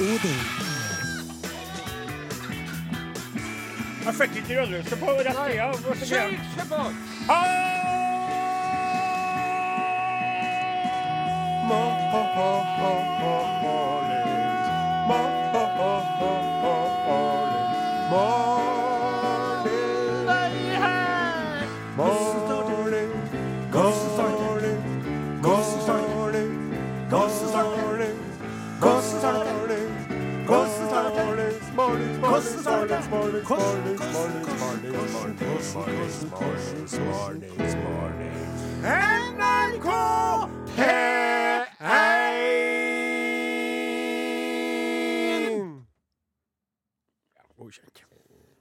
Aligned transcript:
Odin. 0.00 0.40
Jeg 4.04 4.14
fikk 4.14 4.36
ikke 4.36 4.60
rødlyset 4.60 4.98
på 4.98 5.06
rett 5.06 5.36
side. 5.36 5.66
Hvor 5.84 5.94
så 5.94 6.06
Kjør, 6.06 6.26
greit. 6.26 6.40
kjør 6.56 6.66
på! 6.70 7.90
NRK 33.50 33.58
Godkjent. 47.58 48.06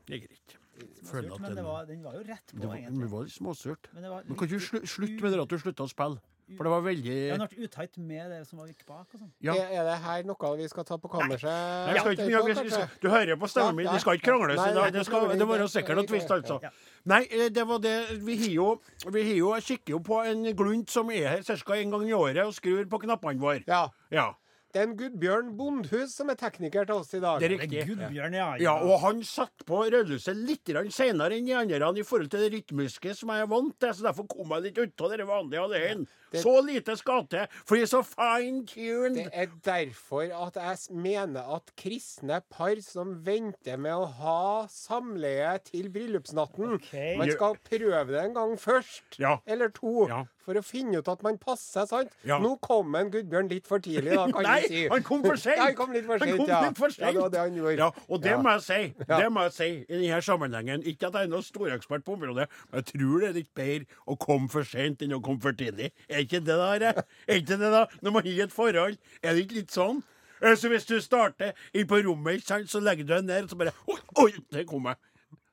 Det 0.08 0.16
er 0.16 0.20
greit. 0.24 0.58
Føler 1.06 1.34
at 1.34 1.40
Men 1.40 1.50
det 1.50 1.58
den, 1.58 1.66
var, 1.66 1.86
den 1.86 2.04
var 2.04 2.14
jo 2.14 2.20
rett 2.26 2.50
på, 2.50 2.58
det 2.58 2.68
var, 2.68 2.76
egentlig. 2.76 3.04
det 3.04 3.12
var 3.12 3.22
litt 3.28 3.34
småsurt. 3.34 3.94
Men 3.94 4.04
det 4.04 4.10
var 4.10 4.24
Men 4.26 4.38
kan 4.38 4.48
ikke 4.48 4.58
du 4.58 4.66
slu, 4.72 4.80
slutte 4.88 5.22
med 5.22 5.32
det 5.32 5.42
at 5.42 5.54
du 5.54 5.58
slutta 5.62 5.86
å 5.86 5.92
spille? 5.94 6.18
For 6.58 6.66
det 6.66 6.72
var 6.74 6.82
veldig 6.86 7.16
Den 7.30 7.44
ble 7.44 7.68
utight 7.68 7.98
med 8.02 8.32
det 8.34 8.40
som 8.48 8.62
var 8.62 8.70
gikk 8.72 8.86
bak 8.88 9.06
og 9.14 9.20
sånn. 9.20 9.32
Ja. 9.46 9.54
Er, 9.54 9.74
er 9.80 9.88
det 9.90 9.98
her 10.06 10.24
noe 10.30 10.52
vi 10.58 10.68
skal 10.72 10.88
ta 10.88 10.98
på 11.02 11.12
kammerset? 11.12 11.46
Nei, 11.50 11.94
vi 11.94 12.02
skal 12.04 12.16
ikke 12.16 12.28
mye, 12.30 12.42
vi, 12.48 12.56
vi 12.66 12.74
skal, 12.74 12.88
du 13.04 13.08
hører 13.14 13.40
på 13.40 13.50
stemmen 13.52 13.78
min, 13.78 13.90
vi 13.94 14.02
skal 14.04 14.18
ikke 14.20 14.28
krangle. 14.32 14.56
Nei, 14.56 14.58
Så 14.58 14.74
nei, 14.80 14.88
det, 14.90 14.98
det, 14.98 15.06
skal, 15.10 15.28
det 15.42 15.48
var 15.52 15.64
jo 15.64 15.70
sikkert 15.70 16.02
noe 16.02 16.10
tvist, 16.10 16.34
altså. 16.40 16.60
Ja. 16.66 16.74
Nei, 17.10 17.22
eh, 17.30 17.48
det 17.54 17.64
var 17.70 17.80
det 17.84 17.96
Vi 18.26 18.36
har 18.42 18.52
jo, 18.52 18.68
vi 19.08 19.22
har 19.24 19.38
jo 19.38 19.54
Jeg 19.56 19.64
kikker 19.70 19.96
jo 19.96 20.00
på 20.04 20.20
en 20.28 20.44
glunt 20.58 20.92
som 20.92 21.12
er 21.16 21.38
her 21.38 21.46
ca. 21.48 21.78
en 21.78 21.96
gang 21.96 22.10
i 22.10 22.14
året 22.18 22.44
og 22.46 22.54
skrur 22.58 22.84
på 22.90 23.02
knappene 23.06 23.40
våre. 23.42 23.64
Ja. 23.70 23.86
Ja, 24.12 24.32
Det 24.70 24.78
er 24.78 24.86
en 24.86 24.96
Gudbjørn 25.00 25.48
Bondhus 25.58 26.12
som 26.14 26.30
er 26.30 26.36
tekniker 26.38 26.86
til 26.86 27.00
oss 27.00 27.14
i 27.18 27.20
dag. 27.24 27.40
det 27.42 27.48
er 27.50 27.56
riktig. 27.58 27.80
er 27.82 27.88
Gudbjørn, 27.90 28.36
ja. 28.38 28.50
Ja, 28.62 28.74
og 28.86 29.00
han 29.02 29.24
satte 29.26 29.66
på 29.66 29.80
rødlyset 29.90 30.38
litt 30.38 30.70
senere 30.94 31.34
enn 31.40 31.48
de 31.48 31.56
andre 31.58 31.90
i 31.98 32.04
forhold 32.06 32.30
til 32.30 32.44
det 32.46 32.52
rytmiske 32.54 33.16
som 33.18 33.30
jeg 33.34 33.42
er 33.42 33.50
vant 33.50 33.74
til, 33.82 33.90
så 33.98 34.06
derfor 34.12 34.28
kom 34.30 34.54
jeg 34.54 34.68
litt 34.68 34.78
ut 34.78 35.02
av 35.02 35.10
det 35.18 35.26
vanlige 35.26 35.64
alene. 35.64 36.06
Det- 36.32 36.44
Så 36.44 36.62
lite 36.62 36.96
skal 36.96 37.26
til, 37.26 37.48
for 37.66 37.76
de 37.76 37.82
er 37.82 37.86
så 37.90 38.04
fine-tuned. 38.06 39.16
Det 39.16 39.30
er 39.34 39.48
derfor 39.66 40.30
at 40.48 40.54
jeg 40.56 40.96
mener 40.96 41.42
at 41.56 41.72
kristne 41.76 42.42
par 42.52 42.76
som 42.86 43.16
venter 43.26 43.78
med 43.82 43.92
å 43.94 44.06
ha 44.20 44.68
samleie 44.68 45.58
til 45.66 45.90
bryllupsnatten 45.90 46.76
okay. 46.76 47.16
Man 47.18 47.32
skal 47.32 47.56
prøve 47.66 48.08
det 48.14 48.22
en 48.24 48.34
gang 48.38 48.56
først, 48.58 49.18
Ja. 49.18 49.40
eller 49.48 49.70
to, 49.70 50.08
Ja. 50.08 50.26
For 50.46 50.58
å 50.60 50.64
finne 50.66 51.00
ut 51.02 51.08
at 51.12 51.22
man 51.26 51.38
passer, 51.42 51.86
sant? 51.90 52.14
Ja. 52.28 52.38
Nå 52.42 52.56
kom 52.64 52.96
en 53.00 53.12
Gudbjørn 53.14 53.50
litt 53.52 53.68
for 53.70 53.84
tidlig, 53.84 54.16
da, 54.16 54.26
kan 54.32 54.44
Nei, 54.48 54.62
du 54.64 54.68
si. 54.72 54.84
han 54.92 55.04
kom 55.06 55.24
for 55.26 55.40
sent! 55.42 55.60
Han 55.62 55.76
kom 55.78 55.92
litt 55.96 56.08
for 56.08 56.24
kom 56.24 56.48
ja. 56.50 56.62
for 56.78 56.96
Ja, 57.00 57.12
det 57.12 57.22
var 57.22 57.34
det 57.34 57.40
han 57.44 57.58
gjorde. 57.60 57.76
Ja, 57.82 57.90
og 58.10 58.24
det 58.24 58.36
må 58.42 58.54
jeg 58.56 58.64
si. 58.66 58.80
Det 59.10 59.30
må 59.36 59.46
jeg 59.48 59.56
si 59.58 59.70
i 59.86 60.00
denne 60.04 60.22
sammenhengen. 60.26 60.86
Ikke 60.90 61.10
at 61.12 61.20
jeg 61.20 61.30
er 61.30 61.34
noen 61.34 61.46
storekspert 61.46 62.06
på 62.08 62.16
området, 62.18 62.48
men 62.72 62.82
jeg 62.82 62.90
tror 62.94 63.20
det 63.26 63.30
er 63.32 63.38
litt 63.42 63.52
bedre 63.58 64.02
å 64.10 64.18
komme 64.20 64.50
for 64.54 64.68
sent 64.68 65.04
enn 65.06 65.18
å 65.18 65.22
komme 65.26 65.44
for 65.44 65.58
tidlig. 65.60 65.92
Er 66.10 66.24
ikke 66.26 66.40
det 66.46 66.56
der? 66.64 66.88
eh? 66.94 67.04
Er 67.28 67.42
ikke 67.44 67.60
det 67.60 67.74
da? 67.76 67.84
Når 68.02 68.16
man 68.20 68.30
har 68.32 68.46
et 68.48 68.56
forhold, 68.56 68.98
er 69.24 69.36
det 69.36 69.46
ikke 69.46 69.60
litt 69.62 69.76
sånn? 69.76 70.02
Eh, 70.42 70.56
Så 70.56 70.70
hvis 70.72 70.86
du 70.88 70.96
starter 71.04 71.52
inn 71.76 71.88
på 71.90 72.00
rommet, 72.06 72.48
så 72.48 72.80
legger 72.80 73.04
du 73.04 73.14
deg 73.14 73.26
ned, 73.28 73.44
og 73.44 73.50
så 73.52 73.58
bare 73.60 73.74
Oi, 73.92 74.00
oi 74.24 74.32
der 74.56 74.64
kom 74.70 74.88
jeg. 74.88 74.96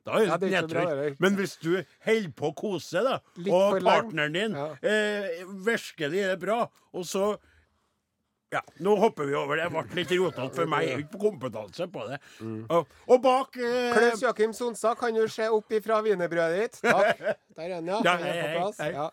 Da 0.07 0.21
er 0.23 0.37
det 0.39 0.49
Ja, 0.53 0.61
nedtur. 0.63 1.17
Men 1.19 1.35
hvis 1.39 1.57
du 1.59 1.73
holder 2.07 2.31
på 2.39 2.49
å 2.53 2.55
kose, 2.55 3.03
da, 3.03 3.19
og 3.51 3.77
partneren 3.83 4.33
din 4.39 4.55
Ja. 4.55 4.69
eh, 4.81 5.43
virkelig 5.67 6.23
er 6.31 6.39
bra, 6.41 6.63
og 6.95 7.03
så 7.05 7.35
ja, 8.47 8.61
nå 8.79 8.93
hopper 8.95 9.25
vi 9.27 9.33
over 9.35 9.59
det. 9.59 9.65
Det 9.67 9.73
ble 9.75 9.97
litt 9.99 10.11
rotete 10.15 10.53
for 10.55 10.69
meg. 10.71 10.85
Jeg 10.87 10.93
har 10.93 11.01
ikke 11.03 11.19
kompetanse 11.19 11.87
på 11.91 12.05
det. 12.07 12.19
Og, 12.71 12.93
og 13.11 13.19
bak 13.25 13.57
eh, 13.59 13.89
Klaus 13.91 14.23
Joakim 14.23 14.53
Sonsa, 14.55 14.93
kan 14.95 15.11
du 15.17 15.25
se 15.27 15.49
opp 15.51 15.75
ifra 15.75 15.97
wienerbrødet 16.05 16.61
ditt? 16.61 16.79
Takk. 16.85 17.19
Der 17.57 17.65
er 17.67 17.73
han, 17.81 17.91
ja. 17.91 17.99
Ja, 18.07 18.13
hei, 18.23 18.31
hei, 18.39 18.71
hei. 18.79 18.89
Ja. 18.95 19.09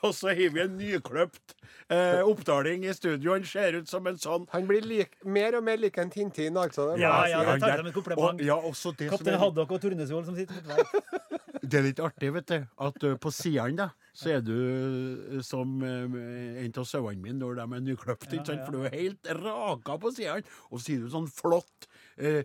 Og 0.00 0.14
så 0.16 0.32
har 0.32 0.54
vi 0.56 0.64
en 0.64 0.78
nykløpt 0.80 1.57
eh, 1.88 2.20
oppdaling 2.24 2.86
i 2.88 2.94
studio. 2.96 3.32
Han 3.34 3.44
ser 3.48 3.78
ut 3.80 3.88
som 3.90 4.06
en 4.06 4.18
sånn 4.20 4.46
Han 4.52 4.66
blir 4.68 4.86
lik, 4.86 5.16
mer 5.24 5.58
og 5.58 5.64
mer 5.66 5.80
lik 5.80 5.98
en 5.98 6.10
Tintin, 6.10 6.56
altså. 6.56 6.90
Det 6.92 6.98
må 6.98 7.02
Ja, 7.02 7.14
jeg 7.26 7.36
ja, 7.36 7.44
si. 7.44 7.52
det 7.52 7.60
tar 7.60 7.74
jeg 7.74 7.78
som 7.82 7.90
et 7.92 7.98
kompliment. 7.98 8.40
Og, 8.40 8.46
ja, 8.46 8.56
også 8.56 8.94
det 8.98 9.10
som 9.10 9.16
Kaptein 9.16 9.34
er, 9.34 9.42
Haddock 9.44 9.76
og 9.76 9.82
Tornesvold 9.84 10.28
som 10.28 10.36
sitter 10.36 10.60
der. 10.68 10.82
det 11.68 11.80
er 11.80 11.86
litt 11.88 12.02
artig, 12.02 12.32
vet 12.34 12.50
du, 12.52 12.58
at 12.88 13.04
uh, 13.04 13.16
på 13.20 13.32
sidene 13.34 13.84
da, 13.84 13.88
så 14.16 14.32
er 14.36 14.44
du 14.44 14.54
uh, 14.54 15.38
som 15.44 15.78
uh, 15.84 16.18
en 16.62 16.72
av 16.80 16.88
sauene 16.88 17.22
mine 17.22 17.38
når 17.40 17.60
de 17.60 17.66
er 17.66 17.84
nykløpt, 17.90 18.30
ikke 18.32 18.46
sant? 18.46 18.62
ja. 18.62 18.66
For 18.66 18.76
du 18.76 18.86
er 18.88 18.94
helt 18.94 19.32
raka 19.42 19.98
på 20.00 20.12
sidene. 20.16 20.46
Og 20.70 20.80
så 20.80 20.88
sier 20.88 21.04
du 21.04 21.12
sånn 21.12 21.28
flott, 21.30 21.88
eh, 22.18 22.42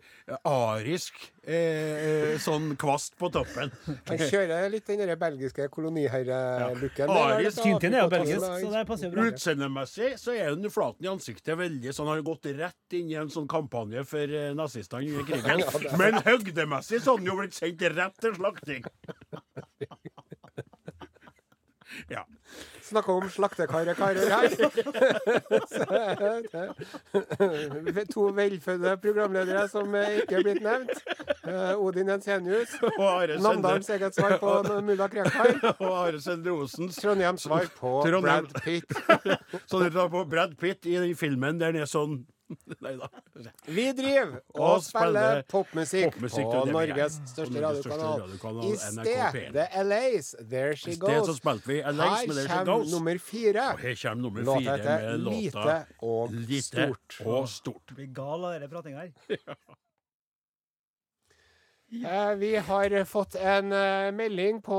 arisk 0.48 1.18
eh, 1.44 2.36
sånn 2.42 2.74
kvast 2.80 3.18
på 3.20 3.30
toppen. 3.34 3.74
Han 4.08 4.22
kjører 4.22 4.70
litt 4.72 4.88
den 4.88 5.04
der 5.04 5.20
belgiske 5.20 5.68
koloniherre-looken. 5.74 7.10
Ja. 7.12 7.26
Arisk 7.38 7.64
Tintin 7.66 7.98
er 7.98 8.06
jo 8.06 8.14
belgisk, 8.14 8.46
så 8.46 8.72
det 8.74 8.86
passer 8.90 9.14
bra. 9.14 9.28
Utseendemessig 9.32 10.14
så 10.22 10.38
er 10.38 10.56
den 10.56 10.74
flaten 10.74 11.08
i 11.08 11.12
ansiktet 11.12 11.58
veldig 11.60 11.96
sånn, 11.96 12.12
har 12.14 12.24
gått 12.26 12.50
rett 12.54 12.98
inn 13.00 13.12
i 13.12 13.20
en 13.20 13.32
sånn 13.34 13.50
kampanje 13.52 14.06
for 14.08 14.40
eh, 14.40 14.52
nazistene 14.58 15.10
under 15.10 15.30
krigen. 15.30 15.66
Men 16.02 16.22
høgdemessig 16.24 17.04
så 17.04 17.16
har 17.16 17.24
han 17.24 17.32
jo 17.32 17.40
blitt 17.42 17.58
sendt 17.58 17.88
rett 17.98 18.20
til 18.24 18.38
slakting. 18.40 18.88
Ja. 22.10 22.26
Snakker 22.84 23.14
om 23.14 23.30
slaktekarer 23.30 23.94
her. 23.96 24.04
Er 27.44 27.92
det 27.94 28.06
to 28.12 28.28
velfødde 28.36 28.98
programledere 29.02 29.68
som 29.72 29.96
eh, 29.96 30.20
ikke 30.22 30.36
er 30.40 30.44
blitt 30.46 30.62
nevnt. 30.66 30.92
Eh, 31.48 31.80
Odin 31.80 32.12
Jensenius. 32.12 32.76
Og 33.00 33.34
Namdalens 33.42 33.90
eget 33.90 34.16
svar 34.16 34.38
på 34.42 34.54
mulla 34.88 35.08
Krekar. 35.08 35.56
og 35.80 35.94
Are 36.08 36.22
Sendre 36.22 36.52
Osens 36.52 37.00
Trondheims 37.02 37.48
svar 37.48 37.66
på 37.80 37.96
Trondheim. 38.06 38.48
Brad 38.52 38.64
Pitt. 38.64 38.90
Så 39.66 39.80
du 39.84 39.90
tar 39.90 40.10
på 40.14 40.26
Brad 40.30 40.58
Pitt 40.60 40.86
i 40.86 41.00
den 41.00 41.16
filmen 41.16 41.60
der 41.62 41.74
han 41.74 41.82
er 41.84 41.90
sånn 41.90 42.22
Nei 42.84 42.92
da. 43.00 43.08
Vi 43.66 43.86
driver 43.98 44.34
Og 44.54 44.62
og 44.68 44.84
spiller 44.84 45.10
spiller 45.10 45.44
popmusikk 45.54 46.14
popmusikk, 46.14 46.46
på 46.46 46.52
det 46.52 46.60
er 46.60 46.66
det 46.66 46.74
vi 46.74 46.94
Norges 46.94 47.16
største 47.32 47.54
Norges 47.56 47.80
største 47.80 48.00
radiokanal. 48.00 48.24
radiokanal, 48.24 48.64
I 48.64 48.74
NRK 48.98 49.08
P1. 49.08 49.30
stedet 49.30 49.86
LAs 49.88 50.32
There 50.52 50.76
She 50.76 50.92
I 50.92 50.98
sted 50.98 51.20
så 51.22 51.26
Goes. 51.32 51.38
spilte 51.40 51.72
vi 51.72 51.78
Alex 51.82 52.04
med 52.04 52.12
Her 52.12 52.34
There 52.34 52.44
She 52.44 52.58
kommer 52.58 52.74
Goes. 52.84 52.92
nummer 52.92 53.18
fire. 53.30 53.68
Og 53.74 53.80
her 53.86 53.96
kommer 54.04 54.22
nummer 54.28 54.42
Låta 54.44 54.60
fire 54.60 54.78
heter 54.78 55.08
med 55.08 55.20
låta 55.20 55.32
Lite 55.32 55.78
og 56.02 56.36
Stort. 56.64 57.22
og 57.26 57.50
stort. 57.50 57.96
Blir 57.96 58.12
gal 58.14 58.46
av 58.46 58.54
denne 58.60 58.70
pratinga 58.76 59.00
her. 59.08 59.14
Eh, 61.94 62.36
Vi 62.36 62.56
har 62.56 63.04
fått 63.06 63.36
en 63.36 63.72
eh, 63.72 64.12
melding 64.12 64.62
på 64.66 64.78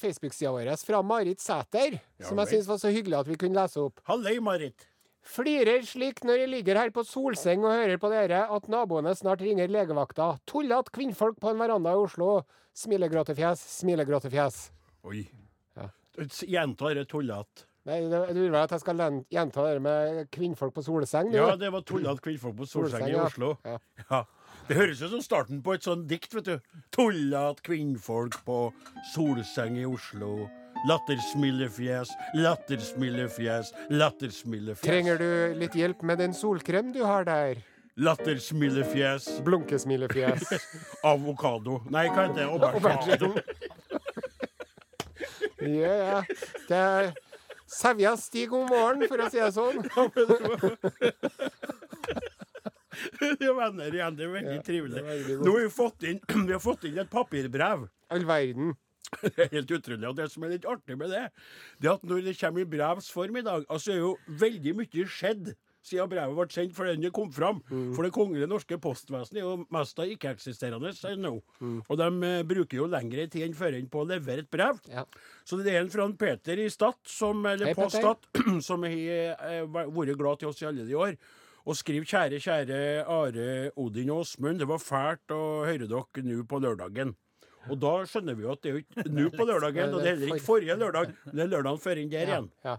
Facebook-sida 0.00 0.50
vår 0.50 0.72
fra 0.86 1.02
Marit 1.02 1.40
Sæter, 1.40 2.00
Ja 2.18 2.26
som 2.26 2.38
jeg 2.38 2.46
vel. 2.46 2.54
syns 2.56 2.66
var 2.66 2.78
så 2.82 2.90
hyggelig 2.90 3.18
at 3.20 3.28
vi 3.30 3.36
kunne 3.38 3.54
lese 3.62 3.78
opp. 3.84 4.00
Halløy, 4.08 4.40
Marit. 4.42 4.86
Flirer 5.26 5.82
slik 5.86 6.22
når 6.26 6.44
jeg 6.44 6.50
ligger 6.52 6.78
her 6.78 6.92
på 6.94 7.02
solseng 7.06 7.64
og 7.66 7.74
hører 7.74 7.98
på 7.98 8.10
dere 8.12 8.44
at 8.54 8.68
naboene 8.70 9.14
snart 9.18 9.42
ringer 9.42 9.70
legevakta. 9.72 10.36
Tullete 10.46 10.94
kvinnfolk 10.94 11.40
på 11.42 11.50
en 11.50 11.58
veranda 11.60 11.94
i 11.96 11.98
Oslo. 11.98 12.44
Smilegråtefjes, 12.76 13.62
smilegråtefjes. 13.80 14.60
Oi. 15.08 15.24
Ja. 15.74 15.88
Gjenta 16.46 16.92
det 16.94 17.08
tullete. 17.10 17.66
Nei, 17.86 18.00
det, 18.10 18.20
du 18.34 18.40
vil 18.40 18.50
vel 18.50 18.64
at 18.64 18.72
jeg 18.74 18.82
skal 18.82 19.02
gjenta 19.30 19.64
det 19.68 19.82
med 19.82 20.22
kvinnfolk 20.34 20.74
på 20.74 20.82
solseng? 20.82 21.30
du? 21.30 21.38
Ja, 21.38 21.54
det 21.58 21.70
var 21.74 21.84
tullete 21.86 22.22
kvinnfolk 22.24 22.56
på 22.58 22.66
Solseng 22.66 23.04
Solseng, 23.04 23.14
i. 23.14 23.20
Oslo. 23.22 23.52
Ja. 23.66 23.78
Ja. 24.10 24.22
Det 24.66 24.74
høres 24.74 25.02
ut 25.04 25.12
som 25.12 25.22
starten 25.22 25.60
på 25.62 25.76
et 25.76 25.86
sånt 25.86 26.08
dikt, 26.10 26.34
vet 26.34 26.48
du. 26.48 26.80
Tullete 26.94 27.62
kvinnfolk 27.66 28.40
på 28.46 28.60
Solseng 29.12 29.78
i 29.78 29.86
Oslo. 29.86 30.48
Lattersmilefjes, 30.84 32.10
lattersmilefjes, 32.34 33.72
lattersmilefjes. 33.90 34.84
Trenger 34.84 35.18
du 35.18 35.28
litt 35.58 35.74
hjelp 35.74 36.02
med 36.06 36.20
den 36.22 36.34
solkrem 36.36 36.92
du 36.94 37.00
har 37.06 37.24
der? 37.26 37.62
Lattersmilefjes. 37.96 39.40
Blunkesmilefjes. 39.46 40.42
Avokado. 41.10 41.80
Nei, 41.90 42.06
hva 42.12 42.26
heter 42.28 42.42
det? 42.42 42.48
Aubergine. 42.52 43.32
Ja, 45.66 45.94
ja. 45.96 46.18
Det 46.68 46.76
er 46.76 47.06
Sevja 47.66 48.12
Stig 48.20 48.52
om 48.54 48.68
morgenen, 48.68 49.08
for 49.10 49.18
å 49.24 49.28
si 49.32 49.40
det 49.40 49.48
sånn. 49.56 49.80
Det 53.18 53.48
er 53.48 53.54
venner 53.60 53.96
igjen. 53.96 54.18
Det 54.18 54.26
er 54.28 54.32
veldig 54.34 54.58
trivelig. 54.66 55.00
er 55.00 55.08
veldig. 55.08 55.38
Nå 55.42 55.54
har 55.56 55.64
vi 55.64 55.70
fått 55.74 56.06
inn, 56.06 56.20
vi 56.46 56.54
har 56.54 56.62
fått 56.62 56.84
inn 56.86 57.00
et 57.02 57.10
papirbrev. 57.10 57.86
All 58.14 58.26
verden. 58.28 58.76
Det 59.22 59.46
er 59.46 59.52
helt 59.58 59.76
utrolig. 59.78 60.08
Og 60.08 60.16
det 60.18 60.30
som 60.32 60.46
er 60.46 60.56
litt 60.56 60.68
artig 60.68 60.98
med 60.98 61.14
det, 61.14 61.28
det 61.80 61.90
er 61.90 61.98
at 61.98 62.06
når 62.06 62.24
det 62.26 62.38
kommer 62.40 62.64
i 62.64 62.70
brevs 62.76 63.12
form 63.12 63.38
i 63.40 63.46
dag, 63.46 63.64
altså 63.68 63.94
er 63.94 64.02
jo 64.02 64.16
veldig 64.42 64.76
mye 64.80 65.06
skjedd 65.10 65.54
siden 65.86 66.10
brevet 66.10 66.34
ble 66.34 66.46
sendt, 66.50 66.74
for 66.76 66.88
den 66.88 67.06
kom 67.14 67.30
fram. 67.34 67.60
For 67.94 68.06
det 68.06 68.12
kongelige 68.14 68.48
norske 68.50 68.78
postvesenet 68.82 69.40
er 69.40 69.46
jo 69.46 69.56
mest 69.74 69.98
av 70.02 70.10
ikke-eksisterende 70.10 70.92
ennå. 71.12 71.34
Og 71.86 72.00
de 72.00 72.08
eh, 72.30 72.42
bruker 72.48 72.80
jo 72.80 72.90
lengre 72.90 73.28
tid 73.30 73.46
enn 73.46 73.56
før 73.56 73.78
enn 73.78 73.90
på 73.92 74.02
å 74.02 74.08
levere 74.08 74.44
et 74.44 74.52
brev. 74.52 74.80
Ja. 74.90 75.06
Så 75.46 75.60
det 75.60 75.74
er 75.74 75.82
en 75.84 75.92
fra 75.92 76.08
Peter 76.18 76.62
i 76.62 76.68
Stad, 76.72 76.98
som, 77.10 77.44
eller 77.46 77.70
Hei, 77.70 77.76
på. 77.78 77.88
Stad, 77.92 78.26
som 78.68 78.86
har 78.86 78.96
eh, 78.96 79.62
vært 79.66 80.16
glad 80.18 80.42
til 80.42 80.50
oss 80.50 80.62
i 80.62 80.70
alle 80.70 80.86
de 80.88 80.96
år. 80.98 81.18
Og 81.66 81.74
skriver 81.74 82.06
'Kjære, 82.06 82.38
kjære 82.38 82.76
Are, 83.10 83.46
Odin 83.74 84.10
og 84.14 84.20
Åsmund'. 84.22 84.60
Det 84.62 84.68
var 84.70 84.78
fælt 84.78 85.32
å 85.34 85.66
høre 85.66 85.88
dere 85.90 86.22
nå 86.22 86.44
på 86.46 86.60
lørdagen. 86.62 87.16
Og 87.70 87.78
da 87.82 87.92
skjønner 88.08 88.36
vi 88.38 88.44
jo 88.46 88.52
at 88.52 88.62
det 88.62 88.70
er 88.70 88.76
jo 88.76 88.82
ikke 88.84 89.06
nå 89.16 89.30
på 89.34 89.46
lørdagen, 89.50 89.94
og 89.94 90.02
det 90.02 90.10
er 90.10 90.16
heller 90.16 90.34
ikke 90.34 90.46
forrige 90.46 90.76
lørdag. 90.78 91.14
men 91.24 91.38
Det 91.38 91.44
er 91.44 91.52
lørdagen 91.54 91.82
før 91.82 92.02
inn 92.02 92.12
der 92.12 92.30
igjen. 92.32 92.50
Ja. 92.66 92.76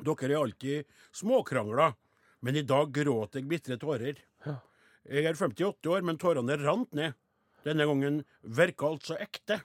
Dere 0.00 0.30
er 0.30 0.36
alltid 0.40 0.94
småkrangler, 1.20 1.96
men 2.40 2.56
i 2.56 2.64
dag 2.64 2.92
gråter 2.94 3.42
jeg 3.42 3.50
bitre 3.50 3.76
tårer. 3.80 4.22
Jeg 5.10 5.26
er 5.26 5.34
58 5.36 5.90
år, 5.90 6.04
men 6.06 6.20
tårene 6.20 6.56
rant 6.60 6.92
ned. 6.96 7.16
Denne 7.64 7.84
gangen 7.88 8.22
virka 8.42 8.88
altså 8.88 9.16
ekte. 9.20 9.60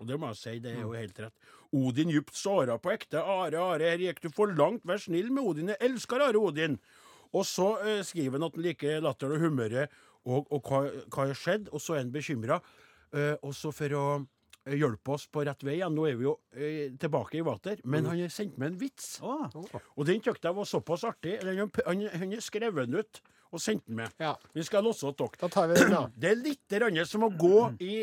Og 0.00 0.08
det 0.08 0.18
må 0.20 0.32
jeg 0.32 0.40
si, 0.40 0.58
det 0.60 0.74
er 0.74 0.82
jo 0.82 0.92
helt 0.96 1.20
rett. 1.22 1.52
Odin 1.74 2.10
djupt 2.12 2.36
såra 2.36 2.76
på 2.82 2.92
ekte. 2.92 3.20
Are, 3.20 3.56
Are, 3.60 3.88
her 3.88 4.02
gikk 4.02 4.20
du 4.24 4.28
for 4.34 4.52
langt. 4.52 4.84
Vær 4.86 5.00
snill 5.00 5.30
med 5.32 5.46
Odin. 5.46 5.72
Jeg 5.72 5.80
elsker 5.88 6.22
Are 6.22 6.40
Odin. 6.40 6.76
Og 7.34 7.46
så 7.48 7.68
eh, 7.82 8.02
skriver 8.06 8.38
han 8.38 8.46
at 8.46 8.58
han 8.58 8.66
liker 8.66 9.00
latteren 9.02 9.38
og 9.38 9.42
humøret, 9.42 9.94
og, 10.24 10.46
og 10.54 10.68
hva, 10.68 10.82
hva 11.12 11.26
har 11.28 11.38
skjedd? 11.38 11.70
Og 11.74 11.82
så 11.82 11.96
er 11.96 12.04
han 12.04 12.12
bekymra. 12.14 12.60
Eh, 13.14 13.36
og 13.46 13.54
for 13.54 13.94
å 13.94 14.06
eh, 14.18 14.74
hjelpe 14.80 15.14
oss 15.14 15.28
på 15.30 15.44
rett 15.46 15.62
vei 15.66 15.78
igjen, 15.78 15.94
nå 15.94 16.08
er 16.08 16.16
vi 16.18 16.26
jo 16.26 16.34
eh, 16.56 16.88
tilbake 17.00 17.38
i 17.38 17.44
vater, 17.46 17.78
men 17.84 18.08
han 18.10 18.24
har 18.24 18.32
sendt 18.32 18.58
meg 18.58 18.72
en 18.72 18.80
vits. 18.80 19.14
Å, 19.22 19.36
Og 19.94 20.08
den 20.08 20.18
syntes 20.18 20.42
jeg 20.42 20.58
var 20.58 20.68
såpass 20.68 21.06
artig. 21.06 21.38
Han, 21.46 21.70
han, 21.86 22.04
han 22.18 22.34
skrevet 22.42 22.90
den 22.90 23.04
ut 23.04 23.22
og 23.54 23.62
sendt 23.62 23.84
den 23.86 24.00
med. 24.00 24.10
Ja. 24.18 24.32
Vi 24.56 24.64
skal 24.66 24.82
låse 24.82 25.06
åt 25.06 25.20
dere. 25.20 25.48
Det 26.18 26.32
er 26.32 26.40
litt 26.40 27.06
som 27.06 27.26
å 27.26 27.30
gå 27.38 27.60
i, 27.86 28.00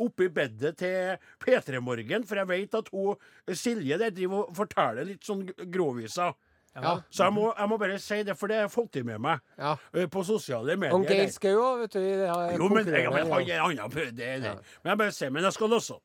oppi 0.00 0.30
bedet 0.32 0.74
til 0.80 1.18
P3 1.44 1.82
Morgen, 1.84 2.24
for 2.24 2.40
jeg 2.40 2.48
vet 2.48 2.78
at 2.80 2.88
hun, 2.94 3.20
Silje 3.52 4.00
der 4.00 4.14
driver 4.16 4.46
og 4.46 4.56
forteller 4.56 5.04
litt 5.10 5.26
sånn 5.28 5.44
groviser. 5.74 6.32
Ja. 6.74 6.96
Så 7.10 7.24
jeg 7.28 7.32
må, 7.36 7.44
jeg 7.58 7.68
må 7.70 7.76
bare 7.78 7.98
si 8.02 8.16
det, 8.26 8.34
for 8.38 8.50
det 8.50 8.56
har 8.56 8.64
jeg 8.66 8.72
fått 8.74 8.96
i 8.98 9.02
med 9.06 9.20
meg 9.22 9.40
Ja. 9.58 9.76
eh, 9.94 10.06
på 10.10 10.24
sosiale 10.26 10.74
medier. 10.76 10.96
Og 10.96 11.06
Geir. 11.06 11.28
Skau 11.30 11.54
òg, 11.54 11.84
vet 11.84 11.92
du. 11.92 12.00
det 12.00 12.58
Jo, 12.58 12.68
men, 12.68 12.86
jeg, 12.90 13.10
men 13.14 13.30
han 13.30 13.48
er 13.50 13.62
annen 13.62 13.90
det, 13.94 14.08
det, 14.16 14.32
Ja. 14.42 14.54
Men 14.82 14.90
jeg 14.90 14.98
bare 14.98 15.12
sier, 15.12 15.30
men 15.30 15.44
jeg 15.46 15.52
skal 15.54 15.72
også. 15.78 16.00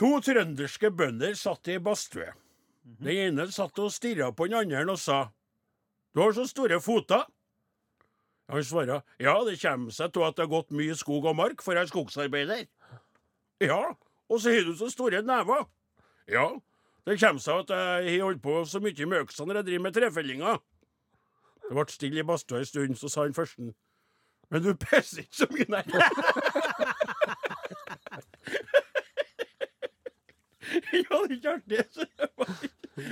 To 0.00 0.20
trønderske 0.24 0.90
bønder 0.96 1.34
satt 1.36 1.68
i 1.68 1.78
badstue. 1.78 2.28
Den 3.00 3.08
ene 3.16 3.46
satt 3.52 3.78
og 3.78 3.92
stirra 3.92 4.30
på 4.32 4.48
den 4.48 4.56
andre 4.60 4.84
og 4.92 4.98
sa 4.98 5.28
Du 6.14 6.20
har 6.22 6.32
så 6.32 6.46
store 6.48 6.80
føtter. 6.82 7.24
Han 8.50 8.64
svara 8.66 9.02
ja, 9.22 9.36
det 9.46 9.60
kommer 9.62 9.92
seg 9.94 10.12
til 10.12 10.24
at 10.26 10.34
det 10.36 10.42
har 10.42 10.50
gått 10.50 10.72
mye 10.74 10.94
skog 10.98 11.24
og 11.30 11.36
mark, 11.38 11.60
for 11.62 11.72
jeg 11.76 11.86
er 11.86 11.90
skogsarbeider. 11.92 12.64
Ja, 13.62 13.94
og 14.28 14.40
så 14.42 14.50
har 14.50 14.64
du 14.66 14.72
så 14.74 14.88
store 14.90 15.20
never. 15.22 15.68
Ja, 16.26 16.48
det 17.06 17.20
kommer 17.20 17.42
seg 17.42 17.62
at 17.64 17.70
jeg 18.04 18.18
har 18.18 18.26
holdt 18.28 18.42
på 18.44 18.64
så 18.68 18.80
mye 18.82 19.06
med 19.06 19.24
øksa 19.24 19.46
når 19.46 19.60
jeg 19.60 19.68
driver 19.70 19.86
med 19.86 19.96
trefellinga. 19.96 20.56
Det 21.68 21.76
ble 21.76 21.86
stille 21.92 22.20
i 22.20 22.26
badstua 22.26 22.58
en 22.60 22.68
stund, 22.68 22.98
så 22.98 23.08
sa 23.08 23.24
han 23.24 23.36
førsten 23.36 23.72
men 24.50 24.62
du 24.62 24.74
pisser 24.74 25.22
ikke 25.22 25.36
så 25.36 25.46
mye, 25.50 25.64
nei. 25.70 25.84
ja, 30.98 31.18
det 31.22 31.30
er 31.30 31.34
ikke 31.36 31.50
artig. 31.54 31.80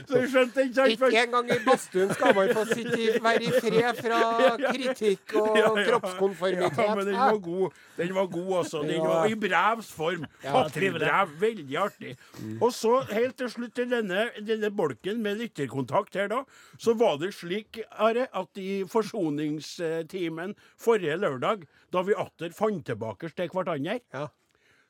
Så 0.09 0.21
jeg 0.23 0.29
skjønte 0.33 0.65
ikke 0.67 0.75
sant? 0.79 0.93
Ikke 0.95 1.23
engang 1.25 1.51
i 1.55 1.59
badstuen 1.67 2.13
skal 2.15 2.35
man 2.37 2.53
få 2.57 2.65
sitte 2.71 3.21
være 3.25 3.43
i 3.45 3.53
fred 3.61 4.01
fra 4.03 4.21
kritikk 4.73 5.35
og 5.41 5.59
Ja, 5.59 5.69
ja. 5.75 5.85
kroppskonformitet. 5.91 6.79
Ja, 6.85 6.95
men 6.99 7.07
den 7.11 7.17
var 7.19 7.39
god. 7.49 7.77
Den 7.99 8.15
var 8.17 8.27
god, 8.35 8.53
altså. 8.63 8.83
Den 8.89 9.01
var 9.05 9.27
i 9.27 9.35
brevs 9.47 9.91
form. 9.93 10.25
Fattig 10.45 10.93
brev. 10.97 11.35
Veldig 11.41 11.79
artig. 11.85 12.15
Og 12.61 12.73
så, 12.77 12.95
helt 13.13 13.37
til 13.41 13.51
slutt 13.53 13.79
i 13.83 13.89
denne, 13.91 14.29
denne 14.47 14.71
bolken 14.71 15.23
med 15.25 15.41
lytterkontakt 15.43 16.15
her, 16.21 16.29
da, 16.33 16.43
så 16.79 16.95
var 16.99 17.17
det 17.23 17.33
slik, 17.37 17.81
Are, 17.99 18.27
at 18.35 18.59
i 18.63 18.83
forsoningstimen 18.89 20.55
forrige 20.81 21.17
lørdag, 21.21 21.65
da 21.93 22.03
vi 22.07 22.15
atter 22.19 22.53
fant 22.57 22.85
tilbake 22.87 23.31
til 23.35 23.49
hverandre, 23.53 24.01
Ja. 24.15 24.29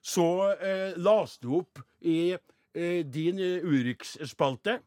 så 0.03 0.55
eh, 0.61 0.93
las 0.97 1.39
du 1.43 1.57
opp 1.59 1.81
i 2.01 2.33
eh, 2.75 3.05
din 3.05 3.39
Urix-spalte 3.65 4.79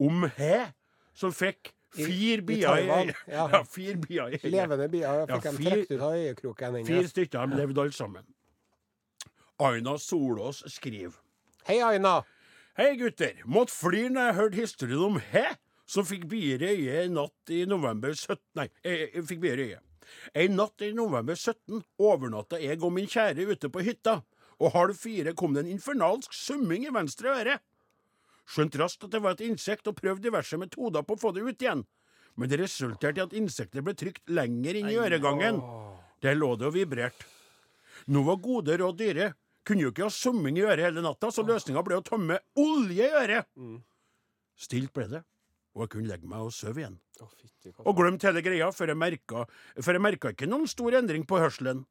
om 0.00 0.24
hæ, 0.36 0.70
som 1.14 1.32
fikk 1.36 1.72
fire 1.94 2.42
bier 2.46 2.78
i 2.80 2.86
ja. 3.28 3.46
ja. 3.52 3.62
fire 3.66 3.96
bier 4.00 4.36
i 4.38 4.50
Levende 4.52 4.86
bier 4.92 5.24
fikk 5.26 5.44
Ja, 5.44 5.50
de 5.50 5.56
fire- 5.56 5.70
trukket 5.76 5.96
ut 5.96 6.04
av 6.06 6.14
øyekroken 6.18 6.78
Fire 6.86 7.08
stykker 7.10 7.46
de 7.50 7.58
levde 7.60 7.82
alle 7.84 7.92
sammen. 7.96 8.24
Aina 9.60 9.96
Solås 9.98 10.62
skriver 10.72 11.18
Hei, 11.68 11.80
Aina. 11.84 12.20
Hei 12.78 12.94
gutter, 12.96 13.42
måtte 13.44 13.74
flire 13.74 14.08
når 14.14 14.30
jeg 14.30 14.38
hørte 14.38 14.60
historien 14.62 15.02
om 15.10 15.18
hæ 15.32 15.44
som 15.90 16.06
fikk 16.06 16.28
bier 16.30 16.62
i 16.62 16.70
øyet 16.78 17.08
en 17.08 17.16
natt 17.18 17.50
i 17.52 17.64
november 17.68 18.14
17 18.14 18.38
Nei, 18.56 18.68
jeg, 18.86 19.08
jeg 19.14 19.24
fikk 19.28 19.40
bier 19.42 19.58
i 19.60 19.66
øyet. 19.72 19.86
En 20.38 20.54
natt 20.58 20.82
i 20.86 20.92
november 20.96 21.34
17 21.38 21.82
overnatta 22.02 22.58
jeg 22.62 22.78
og 22.82 22.94
min 22.94 23.10
kjære 23.10 23.44
ute 23.50 23.68
på 23.70 23.82
hytta, 23.84 24.20
og 24.60 24.72
halv 24.74 24.94
fire 24.98 25.34
kom 25.38 25.54
det 25.54 25.64
en 25.66 25.72
infernalsk 25.74 26.32
summing 26.36 26.86
i 26.86 26.94
venstre 26.94 27.34
øre. 27.42 27.58
Skjønte 28.50 28.80
raskt 28.80 29.06
at 29.06 29.12
det 29.14 29.20
var 29.22 29.36
et 29.36 29.44
insekt, 29.46 29.86
og 29.86 29.98
prøvde 29.98 30.26
diverse 30.26 30.58
metoder 30.58 31.04
på 31.06 31.14
å 31.14 31.20
få 31.20 31.30
det 31.36 31.44
ut 31.46 31.62
igjen. 31.62 31.84
Men 32.38 32.50
det 32.50 32.58
resulterte 32.60 33.20
i 33.20 33.24
at 33.24 33.36
insektet 33.36 33.84
ble 33.86 33.94
trykt 33.98 34.30
lenger 34.30 34.78
inn 34.80 34.90
i 34.90 34.98
øregangen. 34.98 35.60
Der 36.22 36.38
lå 36.38 36.54
det 36.58 36.68
og 36.70 36.74
vibrerte. 36.74 37.26
Nå 38.10 38.22
var 38.26 38.40
gode 38.42 38.78
råd 38.80 38.98
dyre. 38.98 39.32
Kunne 39.66 39.84
jo 39.84 39.90
ikke 39.92 40.06
ha 40.06 40.12
summing 40.14 40.56
i 40.58 40.64
øret 40.64 40.86
hele 40.86 41.02
natta, 41.04 41.28
så 41.30 41.44
løsninga 41.46 41.82
ble 41.84 41.98
å 42.00 42.04
tømme 42.04 42.38
olje 42.58 43.06
i 43.06 43.18
øret. 43.22 43.50
Stilt 44.60 44.92
ble 44.96 45.06
det, 45.10 45.20
og 45.76 45.84
jeg 45.84 45.92
kunne 45.94 46.10
legge 46.10 46.30
meg 46.30 46.46
og 46.48 46.54
sove 46.56 46.82
igjen. 46.82 46.96
Og 47.84 47.92
glemte 47.98 48.26
hele 48.30 48.42
greia 48.42 48.70
før 48.72 48.94
jeg 48.94 48.96
merka 48.96 49.42
For 49.76 49.92
jeg 49.92 50.00
merka 50.00 50.30
ikke 50.32 50.48
noen 50.48 50.64
stor 50.70 50.96
endring 50.96 51.26
på 51.28 51.36
hørselen. 51.42 51.82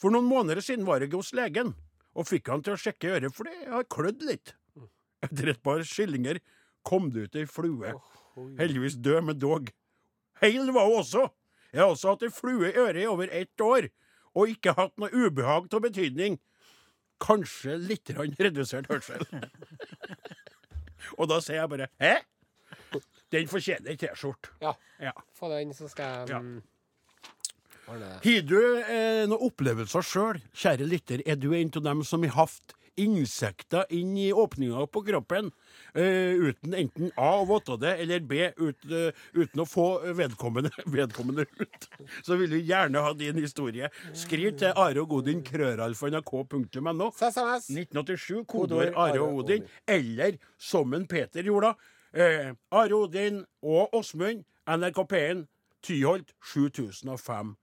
For 0.00 0.12
noen 0.14 0.24
måneder 0.24 0.62
siden 0.64 0.86
var 0.88 1.04
jeg 1.04 1.12
hos 1.12 1.34
legen, 1.36 1.74
og 2.16 2.26
fikk 2.26 2.48
han 2.48 2.64
til 2.64 2.74
å 2.74 2.80
sjekke 2.80 3.12
øret, 3.18 3.36
for 3.36 3.44
det 3.44 3.68
har 3.68 3.84
klødd 3.92 4.24
litt. 4.24 4.54
Etter 5.24 5.52
et 5.52 5.62
par 5.62 5.82
skillinger 5.84 6.40
kom 6.86 7.10
det 7.12 7.26
ut 7.28 7.36
ei 7.36 7.46
flue. 7.50 7.92
Heldigvis 8.58 8.96
død, 9.04 9.20
men 9.28 9.38
dog. 9.38 9.68
Heil 10.40 10.70
var 10.72 10.88
hun 10.88 11.00
også. 11.02 11.26
Jeg 11.72 11.82
har 11.82 11.92
også 11.92 12.14
hatt 12.14 12.24
ei 12.26 12.32
flue 12.34 12.70
i 12.70 12.76
øret 12.80 13.02
i 13.02 13.06
over 13.10 13.28
ett 13.36 13.60
år, 13.64 13.90
og 14.34 14.48
ikke 14.54 14.74
hatt 14.78 14.96
noe 14.98 15.10
ubehag 15.12 15.68
av 15.74 15.84
betydning. 15.84 16.38
Kanskje 17.20 17.76
litt 17.76 18.10
redusert 18.16 18.88
hørsel. 18.88 19.26
og 21.18 21.28
da 21.28 21.40
sier 21.44 21.60
jeg 21.60 21.72
bare 21.72 21.90
Hæ? 22.00 22.14
Den 23.30 23.46
fortjener 23.50 23.92
ei 23.92 23.98
T-skjorte. 24.00 24.54
Ja, 24.64 24.72
Ja. 25.00 25.12
få 25.36 25.50
den, 25.52 25.74
så 25.76 25.88
skal 25.88 26.04
jeg 26.16 26.28
Ja. 26.32 26.38
mm. 26.40 26.62
Har 27.90 27.98
du 28.46 28.58
eh, 28.86 29.26
noen 29.26 29.42
opplevelser 29.50 30.04
sjøl, 30.06 30.38
kjære 30.54 30.86
lytter? 30.86 31.22
Er 31.26 31.34
du 31.36 31.52
en 31.52 31.70
av 31.74 31.82
dem 31.82 32.04
som 32.06 32.22
har 32.22 32.30
hatt 32.46 32.74
insekter 33.02 33.86
inn 33.96 34.16
i 34.18 34.28
åpninga 34.32 34.86
på 34.92 35.02
kroppen 35.06 35.50
uh, 35.50 36.48
uten 36.48 36.74
enten 36.74 37.12
A 37.16 37.30
å 37.40 37.46
våte 37.48 37.76
det, 37.80 37.96
eller 38.04 38.24
B 38.24 38.50
ut, 38.60 38.86
uh, 38.90 39.22
uten 39.36 39.64
å 39.64 39.66
få 39.68 39.86
vedkommende, 40.18 40.72
vedkommende 40.98 41.46
ut? 41.60 41.88
Så 42.22 42.38
vil 42.40 42.52
vi 42.54 42.64
gjerne 42.68 43.04
ha 43.04 43.14
din 43.16 43.40
historie. 43.40 43.90
Skriv 44.16 44.58
til 44.60 44.74
Are 44.74 45.04
og 45.04 45.16
Odin 45.20 45.44
krøralfa.nrk.no. 45.46 47.12
SMS. 47.16 47.70
1987, 47.70 48.44
Kodeord 48.50 48.94
Are 48.96 49.22
og 49.24 49.44
Odin. 49.44 49.66
Eller 49.88 50.38
som 50.58 50.94
en 50.96 51.08
Peter 51.10 51.46
gjorde, 51.46 51.72
da. 51.72 51.96
Eh, 52.12 52.52
Are 52.74 52.94
Odin 52.94 53.44
og 53.62 53.94
Åsmund, 53.94 54.44
NRK 54.66 55.04
P1, 55.12 55.46
Tyholt 55.82 56.34
7005. 56.42 57.56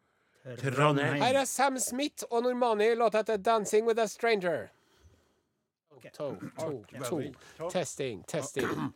Trondheim. 0.55 1.21
Her 1.21 1.41
er 1.41 1.45
Sam 1.45 1.79
Smith 1.79 2.23
og 2.31 2.43
Normani, 2.43 2.95
låta 2.95 3.19
etter 3.19 3.37
'Dancing 3.37 3.85
with 3.85 3.99
a 3.99 4.07
Stranger'. 4.07 4.69
To, 6.13 6.35
to, 6.59 6.83
to. 7.09 7.69
Testing, 7.71 8.23
testing. 8.29 8.93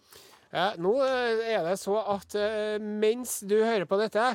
Ja, 0.51 0.73
nå 0.81 0.91
eh, 1.05 1.41
er 1.55 1.63
det 1.63 1.77
så 1.79 1.95
at 2.11 2.35
eh, 2.35 2.75
mens 2.83 3.39
du 3.47 3.55
hører 3.63 3.85
på 3.87 3.97
dette, 4.01 4.33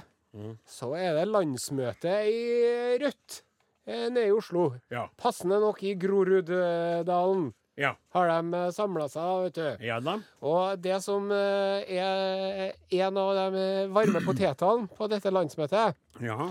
så 0.68 0.90
er 0.96 1.14
det 1.16 1.26
landsmøte 1.28 2.12
i 2.28 2.96
Rødt 3.02 3.42
eh, 3.86 4.06
nede 4.12 4.26
i 4.30 4.32
Oslo. 4.32 4.70
Ja. 4.92 5.06
Passende 5.20 5.58
nok 5.60 5.82
i 5.84 5.94
Groruddalen 6.00 7.50
Ja. 7.76 7.90
har 8.16 8.30
de 8.32 8.62
samla 8.72 9.08
seg, 9.12 9.42
vet 9.50 9.58
du. 9.60 9.84
Ja 9.84 9.98
da. 10.00 10.14
Og 10.40 10.80
det 10.80 10.96
som 11.04 11.28
er 11.32 12.72
en 12.96 13.20
av 13.20 13.52
de 13.52 13.64
varme 13.92 14.22
potetene 14.24 14.88
på 14.96 15.08
dette 15.12 15.28
landsmøtet, 15.32 15.96
Ja. 16.24 16.48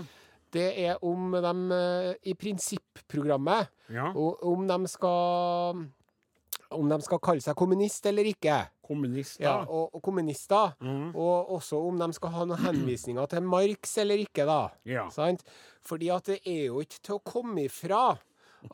det 0.54 0.68
er 0.86 1.02
om 1.02 1.34
de 1.34 1.80
i 2.22 2.34
prinsipprogrammet 2.38 3.66
Ja. 3.90 4.12
om 4.14 4.66
de 4.70 4.78
skal 4.88 5.86
om 6.74 6.88
de 6.90 6.98
skal 7.04 7.20
kalle 7.22 7.44
seg 7.44 7.56
kommunist 7.58 8.06
eller 8.08 8.26
ikke. 8.30 8.58
Kommunister. 8.86 9.42
ja, 9.42 9.56
og, 9.66 9.94
og 9.94 10.02
kommunister. 10.02 10.76
Mm. 10.80 11.10
Og 11.14 11.52
også 11.56 11.80
om 11.88 11.98
de 11.98 12.10
skal 12.16 12.34
ha 12.36 12.46
noen 12.46 12.62
henvisninger 12.68 13.32
til 13.32 13.46
Marx 13.46 13.96
eller 14.02 14.22
ikke, 14.22 14.46
da. 14.46 14.60
Ja. 14.86 15.08
Sant? 15.14 15.42
Fordi 15.86 16.10
at 16.14 16.30
det 16.30 16.40
er 16.44 16.64
jo 16.68 16.82
ikke 16.82 17.02
til 17.02 17.18
å 17.18 17.24
komme 17.26 17.66
ifra 17.66 18.04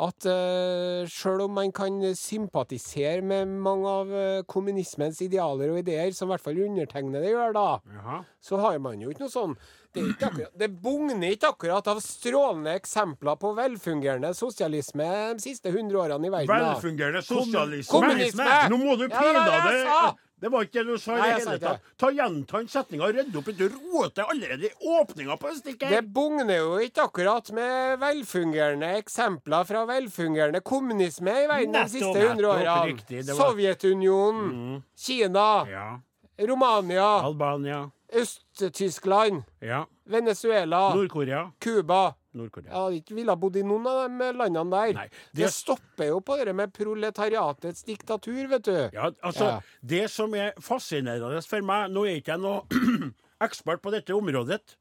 at 0.00 0.26
uh, 0.28 1.02
sjøl 1.10 1.44
om 1.44 1.52
man 1.58 1.72
kan 1.74 1.98
sympatisere 2.16 3.20
med 3.26 3.50
mange 3.62 3.90
av 3.90 4.12
uh, 4.14 4.42
kommunismens 4.48 5.20
idealer 5.24 5.74
og 5.74 5.82
ideer, 5.82 6.14
som 6.16 6.30
i 6.30 6.32
hvert 6.32 6.44
fall 6.46 6.62
undertegnede 6.64 7.28
gjør, 7.34 7.52
da, 7.56 7.66
Jaha. 7.98 8.18
så 8.40 8.60
har 8.62 8.78
man 8.80 9.02
jo 9.02 9.12
ikke 9.12 9.26
noe 9.26 9.34
sånn 9.34 9.56
Det, 9.92 10.06
akkurat, 10.24 10.54
det 10.56 10.70
bugner 10.80 11.34
ikke 11.34 11.50
akkurat 11.52 11.88
av 11.92 11.98
strålende 12.00 12.72
eksempler 12.80 13.36
på 13.36 13.50
velfungerende 13.58 14.30
sosialisme 14.32 15.04
de 15.36 15.44
siste 15.44 15.68
hundre 15.74 16.00
årene 16.00 16.30
i 16.30 16.32
verden. 16.32 16.48
da. 16.48 16.70
Velfungerende 16.78 17.20
sosialisme. 17.26 17.92
Kommunisme! 17.92 18.46
Nå 18.72 18.78
må 18.80 18.96
du 18.96 19.04
Ja, 19.10 19.18
pine 19.20 19.42
deg 19.44 19.82
sa! 19.84 19.98
Det 20.42 20.50
var 20.50 20.64
ikke 20.66 20.80
det 20.80 20.86
du 20.88 20.98
sa 20.98 21.14
Nei, 21.14 21.28
det 21.28 21.34
jeg 21.38 21.42
sa 21.46 21.52
ikke. 21.54 21.72
Ta 22.02 22.08
Gjenta 22.16 22.58
den 22.58 22.68
setninga 22.72 23.04
og 23.06 23.14
rydd 23.14 23.36
opp. 23.38 23.50
Du 23.54 23.68
roter 23.92 24.24
allerede 24.32 24.66
i 24.66 24.72
åpninga 24.90 25.36
på 25.38 25.52
stikket. 25.54 25.92
Det 25.94 26.00
bugner 26.12 26.56
jo 26.58 26.72
ikke 26.82 27.04
akkurat 27.06 27.52
med 27.54 28.00
velfungerende 28.02 28.88
eksempler 28.98 29.62
fra 29.68 29.84
velfungerende 29.86 30.60
kommunisme 30.66 31.30
i 31.30 31.46
verden 31.46 31.72
de 31.78 31.84
siste 31.94 32.10
hundre 32.26 32.50
årene. 32.50 32.96
var- 33.30 33.38
Sovjetunionen, 33.38 34.82
Kina, 34.98 35.66
Ja. 35.70 36.00
Romania, 36.38 37.22
Albania. 37.22 37.90
Øst-Tyskland, 38.12 39.42
Ja. 39.60 39.84
Venezuela, 40.06 40.94
Nord-Korea. 40.94 41.50
Cuba. 41.60 42.14
Nord-Korea. 42.34 42.72
Hadde 42.72 42.98
ikke 43.00 43.14
villet 43.18 43.40
bodd 43.40 43.56
i 43.56 43.62
noen 43.66 43.86
av 43.86 44.02
de 44.08 44.28
landene 44.38 44.70
der. 44.70 44.92
Nei, 44.98 45.06
det... 45.32 45.42
det- 45.42 45.50
stopper 45.54 46.06
jo 46.12 46.20
på 46.20 46.36
det 46.44 46.54
med 46.54 46.72
proletariatets 46.76 47.84
diktatur, 47.88 48.42
vet 48.48 48.64
du. 48.68 48.76
Ja, 48.94 49.10
altså, 49.22 49.44
Ja. 49.44 49.60
Det 49.82 50.04
som 50.10 50.34
er 50.34 50.52
fascinerende 50.60 51.42
for 51.46 51.60
meg 51.62 51.90
Nå 51.92 52.04
er 52.08 52.20
ikke 52.20 52.36
jeg 52.36 52.40
noe 52.40 52.62
ekspert 53.46 53.82
på 53.82 53.90
dette 53.94 54.14
området, 54.14 54.76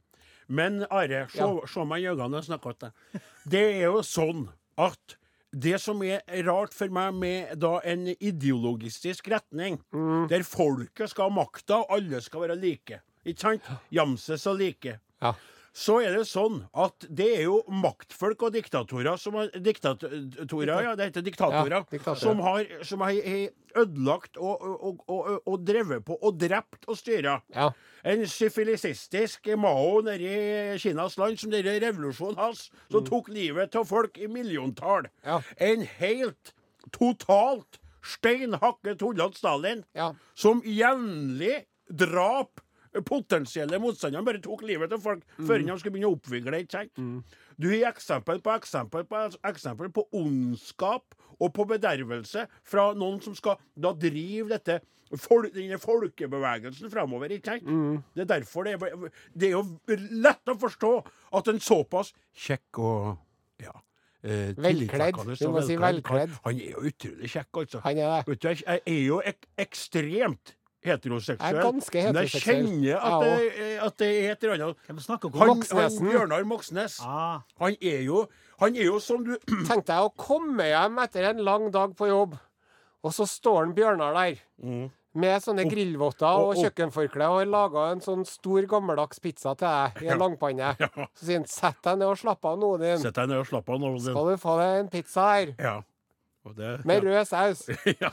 men 0.52 0.84
Are, 0.92 1.26
se, 1.32 1.40
Ja. 1.40 1.86
meg 1.88 2.04
i 2.04 2.08
øynene 2.12 2.38
og 2.38 2.44
snakk 2.46 2.62
til 2.68 2.90
deg. 2.90 3.22
Det 3.48 3.62
er 3.78 3.86
jo 3.88 4.02
sånn 4.06 4.48
at 4.78 5.18
det 5.52 5.82
som 5.84 6.00
er 6.04 6.22
rart 6.48 6.72
for 6.74 6.88
meg 6.88 7.14
med 7.14 7.60
da 7.60 7.80
en 7.84 8.06
ideologistisk 8.16 9.28
retning, 9.34 9.80
Mm. 9.92 10.28
der 10.30 10.44
folket 10.44 11.10
skal 11.10 11.30
ha 11.30 11.36
makta, 11.36 11.82
og 11.82 11.92
alle 11.92 12.22
skal 12.22 12.42
være 12.46 12.56
like, 12.60 13.02
ikke 13.26 13.40
sant? 13.40 13.62
Jamses 13.92 14.46
og 14.48 14.58
like. 14.60 15.00
Ja. 15.22 15.34
Så 15.74 16.02
er 16.04 16.12
det 16.18 16.26
sånn 16.28 16.66
at 16.76 17.06
det 17.08 17.30
er 17.38 17.46
jo 17.46 17.62
maktfolk 17.72 18.42
og 18.44 18.52
diktatorer 18.58 19.16
som 19.18 19.38
har 19.40 19.48
Diktatorer, 19.56 20.82
ja, 20.84 20.96
det 21.00 21.06
heter 21.08 21.24
diktatorer. 21.24 21.72
Ja, 21.72 21.80
diktatorer. 21.88 22.20
som 22.20 22.42
har, 22.44 22.66
som 22.84 23.04
har 23.06 23.14
ødelagt 23.80 24.36
og, 24.36 24.66
og, 24.68 24.82
og, 24.84 25.06
og, 25.08 25.30
og 25.48 25.64
drevet 25.68 26.04
på 26.06 26.18
og 26.20 26.36
drept 26.42 26.90
og 26.92 26.98
styra. 27.00 27.38
Ja. 27.56 27.70
En 28.04 28.26
syfilisistisk 28.28 29.48
Mao 29.56 30.02
nede 30.04 30.28
i 30.76 30.78
Kinas 30.84 31.16
land, 31.22 31.40
som 31.40 31.54
denne 31.54 31.78
revolusjonen 31.80 32.36
hans, 32.42 32.66
som 32.92 33.06
tok 33.08 33.30
livet 33.32 33.76
av 33.80 33.88
folk 33.88 34.20
i 34.20 34.28
milliontall. 34.28 35.08
Mm. 35.08 35.30
Ja. 35.30 35.40
En 35.72 35.88
helt 36.02 36.52
totalt 36.92 37.80
steinhakke 38.04 38.98
tullete 39.00 39.38
Stalin, 39.40 39.86
Ja. 39.96 40.12
som 40.36 40.62
jevnlig 40.66 41.62
drap 41.88 42.60
potensielle 43.08 43.80
motstandere, 43.80 44.26
bare 44.26 44.42
tok 44.44 44.62
livet 44.68 44.92
av 44.94 45.00
folk 45.02 45.24
Mm. 45.38 45.48
før 45.48 45.58
de 45.66 45.80
skulle 45.80 45.94
begynne 45.96 46.12
å 46.12 46.18
oppvigle. 46.18 46.60
ikke 46.60 46.72
sant? 46.72 47.24
Du 47.60 47.70
har 47.70 47.92
eksempel 47.94 48.42
på 48.42 48.52
eksempel 48.60 49.04
på 49.08 49.22
eksempel 49.48 49.90
på 49.90 50.04
ondskap 50.14 51.16
og 51.40 51.54
på 51.54 51.66
bedervelse 51.68 52.48
fra 52.64 52.94
noen 52.94 53.22
som 53.24 53.34
skal 53.36 53.58
da 53.80 53.94
drive 53.94 54.50
dette 54.50 54.82
fol 55.18 55.50
denne 55.52 55.78
folkebevegelsen 55.80 56.90
framover. 56.92 57.30
Ikke 57.32 57.46
sant? 57.46 57.64
Mm. 57.66 58.04
Det 58.16 58.22
er 58.30 58.40
derfor 58.40 58.64
det 58.64 58.74
er, 58.82 59.10
det 59.36 59.48
er 59.48 59.52
jo 59.52 59.64
lett 60.22 60.46
å 60.48 60.56
forstå 60.60 60.92
at 61.34 61.48
en 61.48 61.60
såpass 61.60 62.14
kjekk 62.36 62.80
og 62.80 63.18
ja, 63.62 63.74
eh, 64.24 64.54
Velkledd. 64.54 65.16
Du 65.40 65.48
må 65.50 65.60
velkledd. 65.60 65.66
si 65.68 65.76
velkledd. 65.78 66.30
Han, 66.30 66.40
han 66.44 66.62
er 66.62 66.72
jo 66.72 66.82
utrolig 66.92 67.30
kjekk, 67.30 67.52
altså. 67.64 67.82
Han 67.84 67.98
er 67.98 68.18
det. 68.18 68.28
Vet 68.28 68.42
du, 68.42 68.48
jeg 68.66 68.82
er 68.86 69.02
jo 69.06 69.22
ek 69.26 69.48
ekstremt 69.58 70.56
heteroseksuell. 70.84 71.56
Jeg 71.56 71.58
er 71.58 71.66
ganske 71.72 72.04
Men 72.04 72.16
jeg 72.22 72.42
kjenner 72.42 72.96
at 72.98 73.26
Jeg 73.26 73.52
det, 73.58 73.72
at 73.88 73.98
det 73.98 74.10
er 74.12 74.32
et 74.32 74.44
eller 74.44 74.56
annet 74.66 74.78
Hvem 74.88 75.00
snakker 75.00 75.26
om? 75.30 75.40
Han, 75.42 75.50
han 75.72 76.00
Bjørnar 76.12 76.46
Moxnes, 76.50 77.00
Ah, 77.06 77.42
han 77.60 77.76
er 77.82 78.02
jo 78.06 78.28
Han 78.60 78.76
er 78.76 78.84
jo 78.90 79.00
som 79.00 79.24
du 79.26 79.36
Tenk 79.70 79.86
deg 79.86 79.98
å 80.08 80.14
komme 80.18 80.64
hjem 80.72 80.98
etter 81.04 81.30
en 81.32 81.44
lang 81.46 81.70
dag 81.74 81.94
på 81.98 82.08
jobb, 82.10 82.38
og 83.04 83.14
så 83.14 83.26
står 83.30 83.66
han 83.66 83.74
Bjørnar 83.78 84.14
der. 84.14 84.42
Med 85.14 85.42
sånne 85.44 85.66
grillvotter 85.68 86.24
og 86.24 86.42
og- 86.46 86.58
og- 86.58 86.64
kjøkkenforkle 86.64 87.26
og 87.28 87.40
har 87.42 87.46
laga 87.50 87.92
en 87.92 88.00
sånn 88.00 88.22
stor, 88.26 88.62
gammeldags 88.70 89.20
pizza 89.20 89.52
til 89.60 89.68
deg 89.68 90.04
i 90.06 90.08
en 90.14 90.20
langpanne. 90.22 90.70
Så 91.18 91.26
sier 91.26 91.40
han 91.42 91.44
'sett 91.46 91.82
deg 91.84 91.98
ned 92.00 92.08
og 92.08 92.16
slapp 92.18 92.46
av 92.46 92.58
nå, 92.60 92.78
din'. 92.80 93.02
Sett 93.02 93.16
deg 93.16 93.28
ned 93.28 93.38
og 93.42 93.46
slapp 93.48 93.68
av 93.70 93.80
nå. 93.82 94.00
Skal 94.00 94.30
du 94.30 94.38
få 94.38 94.56
deg 94.62 94.80
en 94.80 94.88
pizza 94.88 95.22
her. 95.34 95.56
Ja. 95.60 95.82
Det, 96.42 96.86
Med 96.86 97.04
rød 97.06 97.26
saus. 97.30 97.68
ja. 98.02 98.10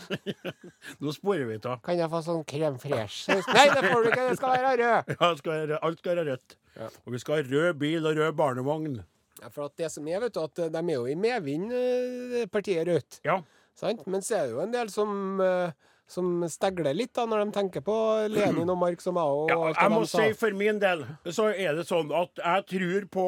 Nå 1.00 1.12
sporer 1.16 1.46
vi 1.48 1.56
av. 1.62 1.78
Kan 1.84 1.96
jeg 1.96 2.10
få 2.12 2.20
sånn 2.26 2.42
crème 2.48 2.76
fresh-saus? 2.82 3.46
Nei, 3.56 3.68
det 3.72 3.84
får 3.86 4.04
du 4.04 4.08
ikke! 4.10 4.26
Det 4.28 4.36
skal 4.40 4.56
være 4.56 4.72
rød! 4.82 5.12
Ja, 5.22 5.30
skal 5.40 5.54
være, 5.54 5.78
alt 5.88 6.02
skal 6.02 6.12
være 6.16 6.26
rødt. 6.32 6.58
Ja. 6.78 6.90
Og 7.06 7.14
vi 7.14 7.22
skal 7.22 7.38
ha 7.38 7.46
rød 7.48 7.78
bil 7.80 8.08
og 8.10 8.20
rød 8.20 8.36
barnevogn. 8.38 8.98
Ja, 9.40 9.48
for 9.54 9.72
det 9.80 9.88
som 9.94 10.06
er, 10.10 10.20
vet 10.26 10.34
du, 10.36 10.42
at 10.44 10.60
de 10.60 10.82
er 10.82 10.94
jo 10.94 11.06
i 11.08 11.16
medvind, 11.18 11.72
eh, 11.72 12.44
partiet 12.52 12.88
Rødt. 12.90 13.20
Ja. 13.24 13.38
Sant? 13.78 14.04
Men 14.10 14.24
så 14.26 14.40
er 14.40 14.48
det 14.48 14.56
jo 14.56 14.62
en 14.64 14.74
del 14.74 14.90
som, 14.92 15.40
eh, 15.40 15.70
som 16.08 16.42
stegler 16.48 16.96
litt 16.96 17.12
da, 17.16 17.26
når 17.28 17.44
de 17.44 17.54
tenker 17.54 17.84
på 17.84 17.94
Lenin 18.32 18.70
og 18.72 18.78
Marx 18.80 19.08
og 19.10 19.16
Mao. 19.18 19.42
og 19.44 19.50
Ja, 19.52 19.72
jeg 19.76 19.92
må 19.92 20.02
si 20.08 20.28
for 20.40 20.56
min 20.56 20.80
del 20.80 21.04
så 21.28 21.50
er 21.52 21.76
det 21.76 21.84
sånn 21.88 22.12
at 22.16 22.40
jeg 22.40 22.66
tror 22.72 23.08
på 23.12 23.26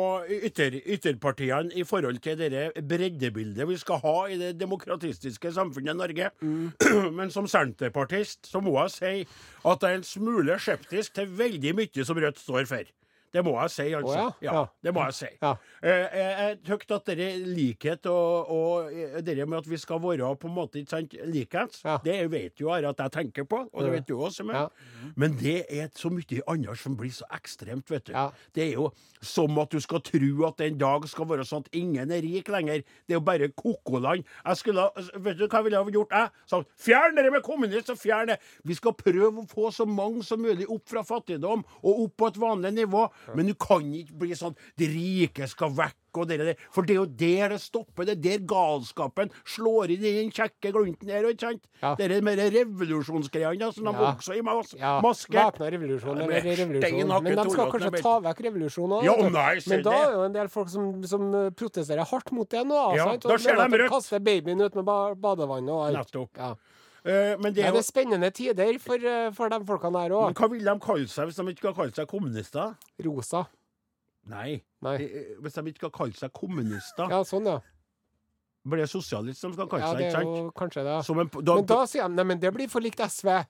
ytter, 0.48 0.78
ytterpartiene 0.80 1.74
i 1.76 1.84
forhold 1.84 2.22
til 2.24 2.40
det 2.40 2.64
breddebildet 2.80 3.68
vi 3.68 3.76
skal 3.80 4.00
ha 4.04 4.16
i 4.32 4.38
det 4.40 4.54
demokratistiske 4.60 5.52
samfunnet 5.56 5.98
Norge. 6.00 6.30
Mm. 6.40 6.72
Men 7.18 7.32
som 7.34 7.48
senterpartist 7.50 8.48
så 8.48 8.64
må 8.64 8.78
jeg 8.80 8.96
si 8.96 9.14
at 9.68 9.84
jeg 9.84 9.90
er 9.90 10.00
en 10.00 10.06
smule 10.06 10.56
skeptisk 10.60 11.18
til 11.18 11.36
veldig 11.36 11.76
mye 11.76 12.06
som 12.06 12.18
Rødt 12.20 12.40
står 12.40 12.66
for. 12.70 12.88
Det 13.32 13.44
må 13.46 13.52
jeg 13.60 13.70
si, 13.70 13.84
altså. 13.94 14.14
Oh, 14.26 14.32
ja? 14.42 14.52
Ja. 14.54 14.64
det 14.82 14.92
må 14.94 15.04
jeg 15.06 15.14
si. 15.14 15.28
Ja. 15.42 15.52
Eh, 15.82 16.16
Jeg, 16.20 16.56
syns 16.66 16.94
at 16.96 17.06
dere 17.06 17.28
likhet 17.46 18.06
og, 18.10 18.50
og 18.50 18.90
dette 19.22 19.46
med 19.46 19.58
at 19.60 19.68
vi 19.70 19.78
skal 19.78 20.00
være 20.02 20.32
på 20.40 20.48
en 20.50 20.54
måte 20.56 20.80
ikke 20.80 20.90
sant, 20.96 21.14
likens, 21.30 21.82
det 22.04 22.16
vet 22.32 22.60
jo 22.60 22.70
Are 22.74 22.90
at 22.90 22.98
jeg 23.04 23.12
tenker 23.14 23.44
på, 23.44 23.62
og 23.72 23.84
det 23.84 23.92
vet 23.92 24.08
du 24.08 24.16
også. 24.18 24.44
Men, 24.44 24.68
men 25.16 25.36
det 25.38 25.64
er 25.70 25.88
så 25.94 26.10
mye 26.10 26.42
annet 26.50 26.78
som 26.78 26.96
blir 26.98 27.12
så 27.14 27.28
ekstremt, 27.34 27.90
vet 27.90 28.10
du. 28.10 28.14
Det 28.54 28.66
er 28.68 28.72
jo 28.74 28.90
som 29.22 29.58
at 29.60 29.70
du 29.70 29.80
skal 29.80 30.00
tro 30.00 30.46
at 30.48 30.60
en 30.64 30.78
dag 30.80 31.06
skal 31.10 31.28
være 31.28 31.44
sånn 31.46 31.64
at 31.66 31.74
ingen 31.76 32.10
er 32.14 32.22
rik 32.24 32.48
lenger. 32.48 32.82
Det 33.06 33.14
er 33.14 33.18
jo 33.18 33.24
bare 33.26 33.50
kokoland. 33.52 34.24
Jeg 34.46 34.56
skulle, 34.60 34.88
Vet 35.20 35.38
du 35.38 35.46
hva 35.46 35.60
jeg 35.60 35.66
ville 35.68 35.80
ha 35.82 35.94
gjort? 35.94 36.14
Jeg 36.16 36.48
sagt 36.50 36.70
fjern 36.80 37.16
dere 37.18 37.30
med 37.34 37.44
kommunist, 37.46 37.90
og 37.92 37.98
fjern 38.00 38.32
det! 38.32 38.38
Vi 38.64 38.74
skal 38.78 38.94
prøve 38.96 39.44
å 39.44 39.46
få 39.50 39.70
så 39.74 39.86
mange 39.88 40.24
som 40.26 40.40
mulig 40.42 40.66
opp 40.70 40.86
fra 40.88 41.02
fattigdom 41.06 41.64
og 41.82 42.04
opp 42.06 42.16
på 42.20 42.30
et 42.30 42.40
vanlig 42.40 42.72
nivå. 42.80 43.06
Men 43.36 43.46
du 43.46 43.54
kan 43.54 43.82
ikke 43.94 44.16
bli 44.18 44.34
sånn 44.34 44.56
De 44.78 44.86
rike 44.88 45.46
skal 45.48 45.70
vekk. 45.70 45.96
Og 46.18 46.26
det 46.26 46.38
der. 46.40 46.56
For 46.74 46.82
det 46.82 46.96
er 46.96 46.98
jo 46.98 47.06
der 47.06 47.52
det 47.52 47.60
stopper. 47.62 48.02
Det 48.04 48.16
er 48.16 48.22
der 48.24 48.40
galskapen 48.50 49.30
slår 49.46 49.92
inn 49.94 50.02
i 50.02 50.14
den 50.16 50.30
kjekke 50.34 50.72
glunten 50.74 51.06
der. 51.06 51.22
ikke 51.30 51.40
sant? 51.52 51.62
Ja. 51.82 51.94
Det 51.94 52.08
er 52.10 52.20
de 52.20 52.48
revolusjonsgreiene 52.56 53.68
som 53.72 53.84
de 53.84 53.92
Ja. 53.92 54.14
også 54.16 54.34
i 54.36 54.42
mas 54.42 54.74
Ja, 54.74 55.00
maske. 55.00 55.30
Væpna 55.38 55.70
revolusjon 55.70 56.18
eller 56.20 56.40
revolusjon. 56.42 57.22
Men 57.22 57.36
de 57.36 57.50
skal 57.50 57.70
kanskje 57.70 58.02
ta 58.02 58.14
vekk 58.20 58.40
revolusjonen. 58.48 59.04
Ja, 59.04 59.14
nei, 59.30 59.60
Men 59.68 59.82
da 59.82 59.90
er 59.92 60.12
jo 60.12 60.22
en 60.24 60.32
del 60.32 60.48
folk 60.48 60.68
som, 60.68 61.02
som 61.04 61.34
eh, 61.34 61.50
protesterer 61.50 62.04
hardt 62.04 62.32
mot 62.32 62.48
det 62.50 62.66
nå. 62.66 62.96
Ja, 62.96 63.04
sant? 63.04 63.22
da 63.22 63.32
Og 63.34 63.40
ser 63.40 63.54
de 63.54 63.78
rødt. 63.78 63.90
kaster 63.90 64.18
babyen 64.18 64.60
ut 64.62 64.74
med 64.74 64.84
ba 64.84 65.14
badevannet 65.14 65.70
og 65.70 65.86
alt. 65.86 65.96
Nettopp. 66.10 66.30
Ja. 66.36 66.54
Eh, 67.04 67.36
men 67.40 67.54
det 67.54 67.64
er 67.64 67.72
det 67.72 67.80
er 67.80 67.86
spennende 67.86 68.30
tider 68.30 68.78
for, 68.78 68.94
eh, 69.00 69.30
for 69.32 69.48
de 69.48 69.58
folkene 69.64 70.00
her 70.02 70.10
òg. 70.10 70.34
hva 70.34 70.50
vil 70.50 70.64
de 70.64 70.74
kalle 70.80 71.06
seg 71.08 71.26
hvis 71.30 71.36
de 71.36 71.42
ikke 71.54 71.62
kan 71.70 71.74
kalle 71.74 71.94
seg 71.96 72.06
kommunister? 72.08 72.76
Rosa. 73.04 73.46
Nei. 74.28 74.62
Nei. 74.82 74.94
Eh, 75.02 75.36
Hvis 75.40 75.54
de 75.54 75.62
ikke 75.72 75.88
kan 75.88 75.90
kalle 75.90 76.12
seg 76.14 76.32
kommunister, 76.32 77.08
Ja, 77.08 77.22
sånn, 77.24 77.46
ja. 77.46 77.60
blir 78.68 78.82
det 78.84 78.90
sosialist 78.90 79.40
som 79.40 79.52
skal 79.54 79.66
kalle 79.66 79.80
Ja, 79.80 79.92
seg, 79.94 79.98
det 79.98 80.06
ikke 80.10 80.18
er 80.18 80.24
sant? 80.24 80.36
jo 80.36 80.52
kanskje 80.52 80.84
det. 80.84 81.04
Som 81.06 81.18
en, 81.20 81.30
da, 81.42 81.54
Men 81.54 81.64
da 81.66 81.86
sier 81.86 82.02
de 82.08 82.14
nei, 82.14 82.24
men 82.24 82.38
det 82.38 82.52
blir 82.54 82.68
for 82.68 82.80
likt 82.80 82.98
SV 83.00 83.46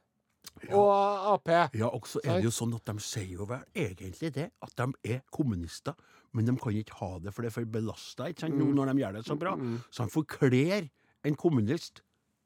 og 0.72 1.34
Ap. 1.34 1.48
ja, 1.74 1.86
og 1.88 2.06
så 2.06 2.20
er 2.24 2.36
det 2.40 2.44
jo 2.44 2.50
sånn 2.54 2.74
at 2.74 2.84
de 2.84 2.94
sier 3.02 3.32
jo 3.36 3.44
vel 3.46 3.62
egentlig 3.74 4.32
det, 4.32 4.50
at 4.62 4.74
de 4.76 4.86
er 5.12 5.20
kommunister, 5.32 5.94
men 6.32 6.44
de 6.46 6.54
kan 6.56 6.72
ikke 6.72 6.94
ha 7.00 7.18
det, 7.18 7.34
for 7.34 7.42
det 7.42 7.50
er 7.50 7.56
for 7.58 7.64
belasta 7.66 8.28
ikke 8.30 8.40
sant, 8.46 8.54
Mm. 8.54 8.72
nå 8.72 8.74
når 8.74 8.92
de 8.94 9.02
gjør 9.02 9.12
det 9.18 9.24
så 9.26 9.36
bra. 9.38 9.56
Så 9.90 10.04
de 10.04 10.10
forkler 10.10 10.90
en 11.24 11.34
kommunist 11.34 12.00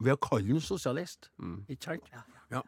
ved 0.05 0.13
å 0.13 0.17
kalle 0.21 0.53
ham 0.53 0.61
sosialist. 0.61 1.31
Mm. 1.39 1.65
Ikke 1.69 1.85
sant? 1.85 2.03
Ja. 2.53 2.61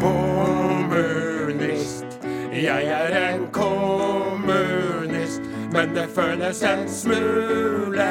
Kommunist, 0.00 2.04
jeg 2.52 2.84
er 2.84 3.18
en 3.20 3.52
kommunist. 3.52 5.42
Men 5.72 5.94
det 5.94 6.08
føles 6.14 6.62
en 6.66 6.88
smule 6.90 8.08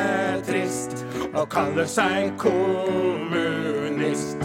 trist 0.47 1.05
å 1.35 1.45
kalle 1.51 1.87
seg 1.87 2.37
kommunist. 2.39 4.37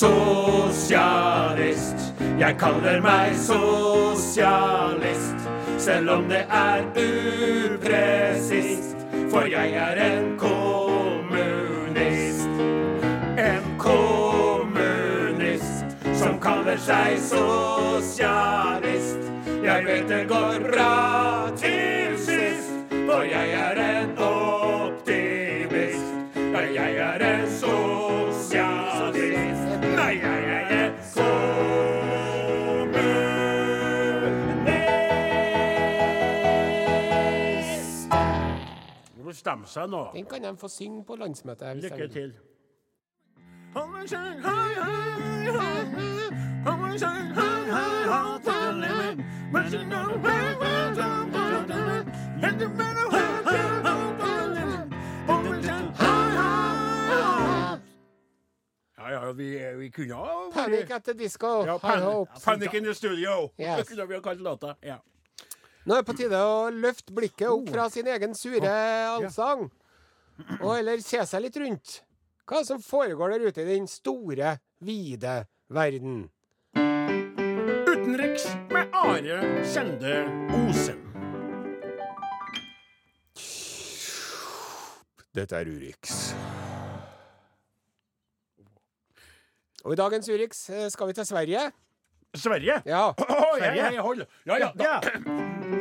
Sosialist. 0.00 1.96
Jeg 2.40 2.56
kaller 2.58 3.00
meg 3.04 3.36
sosialist, 3.36 3.89
selv 5.78 6.10
om 6.10 6.28
det 6.28 6.46
er 6.50 6.84
upresist. 7.70 8.96
For 9.30 9.40
jeg 9.40 9.72
er 9.72 10.16
en 10.16 10.38
kommunist. 10.38 12.48
En 13.38 13.78
kommunist 13.78 15.84
som 16.14 16.40
kaller 16.40 16.76
seg 16.76 17.18
sosialist. 17.18 19.18
Jeg 19.64 19.86
vet 19.86 20.08
det 20.08 20.28
går 20.28 20.58
bra 20.70 21.48
til 21.56 22.18
sist, 22.18 22.70
for 22.90 23.22
jeg 23.22 23.50
er 23.50 23.76
en 23.86 24.18
optimist. 24.18 26.04
Jeg 26.74 26.96
er 26.96 27.34
en 27.34 27.50
sosialist. 27.50 28.56
Nei, 29.96 30.20
jeg 30.22 30.44
er 30.44 30.49
Du 39.50 39.56
må 39.56 39.66
stemme 39.66 39.66
seg 39.66 39.90
nå. 39.90 40.00
Den 40.14 40.26
kan 40.30 40.42
de 40.42 40.56
få 40.56 40.68
synge 40.68 41.04
på 41.04 41.16
landsmøtet. 41.16 41.76
Lykke 41.82 42.08
til. 42.08 42.34
Ja, 58.98 59.10
ja, 59.10 59.32
vi, 59.32 59.58
vi 59.76 59.90
kunne 59.90 60.14
ha 60.14 60.50
Panic 60.54 60.90
at 60.90 61.04
the 61.04 61.14
disco. 61.14 61.64
Ja, 61.66 61.78
pan. 61.78 62.26
Panic 62.44 62.74
in 62.74 62.84
the 62.84 62.94
studio. 62.94 63.50
Yes. 63.58 63.78
Det 63.78 63.88
kunne 63.88 64.06
vi 64.06 64.14
ha 64.14 64.20
kalt 64.20 64.40
låta. 64.40 64.76
Ja. 64.82 64.96
Nå 65.90 65.96
er 65.96 66.04
det 66.04 66.06
på 66.06 66.14
tide 66.14 66.38
å 66.38 66.68
løfte 66.70 67.10
blikket 67.10 67.48
Oh. 67.50 67.56
opp 67.58 67.70
fra 67.74 67.88
sin 67.90 68.06
egen 68.06 68.30
sure 68.38 68.70
allsang, 69.10 69.64
og 70.60 70.68
heller 70.76 71.00
se 71.02 71.18
seg 71.26 71.42
litt 71.42 71.56
rundt. 71.58 71.96
Hva 72.46 72.60
er 72.60 72.62
det 72.62 72.68
som 72.68 72.82
foregår 72.82 73.32
der 73.34 73.48
ute 73.50 73.64
i 73.64 73.72
den 73.72 73.88
store, 73.90 74.52
vide 74.78 75.32
verden? 75.66 76.28
Utenriks 77.90 78.46
med 78.70 78.94
Are 78.94 79.42
Kjende 79.66 80.14
Osen. 80.60 81.02
Dette 85.34 85.58
er 85.58 85.74
Urix. 85.74 86.16
Og 89.82 89.94
i 89.94 89.98
dagens 89.98 90.28
Urix 90.30 90.68
eh, 90.70 90.86
skal 90.92 91.10
vi 91.10 91.18
til 91.18 91.26
Sverige. 91.26 91.66
Sverige? 92.38 92.78
Ja. 92.86 93.08
Å, 93.10 93.54
ja, 93.58 93.74
ja, 93.74 93.90
jeg 93.90 94.02
holder. 94.06 94.26
Ja, 94.46 94.58
ja. 94.62 94.72
Da. 94.78 95.79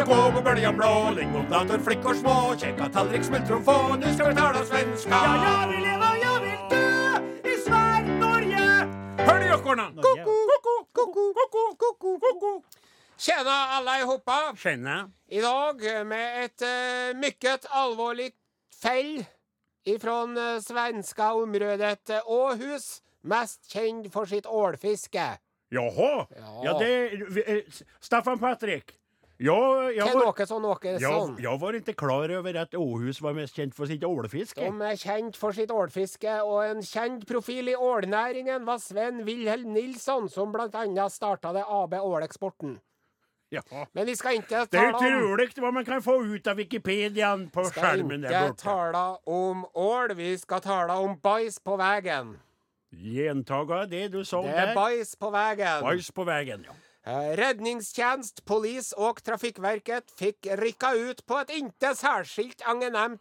Og 0.00 0.06
gå 0.08 0.16
på 0.32 0.40
bølja 0.40 0.70
blå, 0.72 1.10
lingondator, 1.12 1.78
flickor 1.84 2.14
små, 2.16 2.34
kjekka 2.56 2.86
tallrik, 2.94 3.24
smultron 3.24 3.64
få, 3.64 3.74
nu 4.00 4.06
skal 4.14 4.30
vi 4.30 4.34
tala 4.38 4.62
svenska. 4.64 5.10
Ja, 5.10 5.32
jag 5.44 5.68
vill 5.68 5.82
leva, 5.84 6.08
jeg 6.22 6.36
vil 6.44 6.60
dø 6.70 7.50
i 7.50 7.56
Sverige, 7.64 8.14
Norge. 8.22 8.62
Hør 9.26 9.40
de 9.42 9.50
jokkorna? 9.50 9.84
Ko-ko, 10.06 10.36
ko-ko, 10.96 11.90
ko-ko. 12.22 12.52
Tjena 13.18 13.56
alla 13.76 13.98
ihop. 14.00 14.32
Tjena. 14.56 14.96
I 15.28 15.40
dag 15.44 15.84
med 16.06 16.44
et 16.44 16.64
uh, 16.64 17.18
mycket 17.20 17.66
alvorlig 17.68 18.30
feil 18.82 19.26
ifrån 19.84 20.38
uh, 20.38 20.60
svenska 20.60 21.32
området 21.34 22.10
Åhus, 22.24 23.02
mest 23.22 23.68
känd 23.72 24.12
för 24.12 24.24
sitt 24.26 24.46
ålfiske. 24.46 25.28
Jaha. 25.68 26.26
Ja. 26.36 26.62
Ja, 26.64 26.78
det... 26.78 27.08
eh, 27.46 27.62
Staffan 28.00 28.38
Patrik. 28.38 28.96
Jag, 29.40 29.94
jeg 29.96 30.04
var, 30.04 30.26
noe 30.26 30.44
sånn. 30.44 30.64
Jeg, 30.84 31.44
jeg 31.46 31.60
var 31.62 31.76
ikke 31.78 31.94
klar 31.96 32.32
over 32.36 32.56
at 32.60 32.74
Åhus 32.76 33.22
var 33.24 33.32
mest 33.38 33.56
kjent 33.56 33.72
for 33.72 33.88
sitt 33.88 34.02
ålfiske. 34.04 34.60
De 34.60 34.84
er 34.90 34.98
kjent 35.00 35.38
for 35.40 35.56
sitt 35.56 35.72
ålfiske, 35.72 36.34
og 36.44 36.60
en 36.66 36.82
kjent 36.84 37.24
profil 37.28 37.72
i 37.72 37.76
ålnæringen 37.76 38.68
var 38.68 38.82
Sven 38.84 39.22
Wilhelm 39.24 39.72
Nilsson, 39.72 40.28
som 40.28 40.52
blant 40.52 40.76
annet 40.76 41.14
starta 41.14 41.54
det 41.56 41.64
AB 41.64 41.96
Åleksporten. 42.02 42.76
Ja. 43.50 43.62
Men 43.96 44.06
vi 44.06 44.14
skal 44.18 44.36
ikke 44.42 44.66
tale 44.70 44.92
om 44.92 45.00
Det 45.00 45.08
er 45.08 45.16
utrolig 45.16 45.48
hva 45.56 45.72
man 45.74 45.88
kan 45.88 46.04
få 46.04 46.18
ut 46.20 46.46
av 46.46 46.60
Wikipediaen 46.60 47.48
på 47.50 47.64
skjermen 47.72 48.28
der 48.28 48.36
borte. 48.36 48.44
Vi 48.44 48.44
skal 48.44 48.52
ikke 48.52 48.62
tale 48.62 49.06
om 49.40 49.64
ål, 49.74 50.14
vi 50.20 50.34
skal 50.38 50.62
tale 50.68 51.00
om 51.00 51.16
bæsj 51.24 51.58
på 51.64 51.80
veien. 51.80 52.36
Gjentaga 52.92 53.86
det 53.88 54.04
du 54.12 54.20
sa 54.20 54.44
der. 54.44 54.52
Det 54.52 54.68
er 54.68 54.78
bæsj 54.78 55.16
på 55.18 55.32
veien. 55.34 55.88
Bæsj 55.88 56.12
på 56.14 56.28
veien, 56.28 56.68
ja. 56.68 56.78
Eh, 57.06 57.36
Räddningstjänst, 57.36 58.44
polis 58.44 58.92
og 58.92 59.22
Trafikkverket 59.24 60.10
fikk 60.18 60.46
rycka 60.60 60.92
ut 60.92 61.22
på 61.26 61.38
et 61.40 61.52
inte 61.56 61.94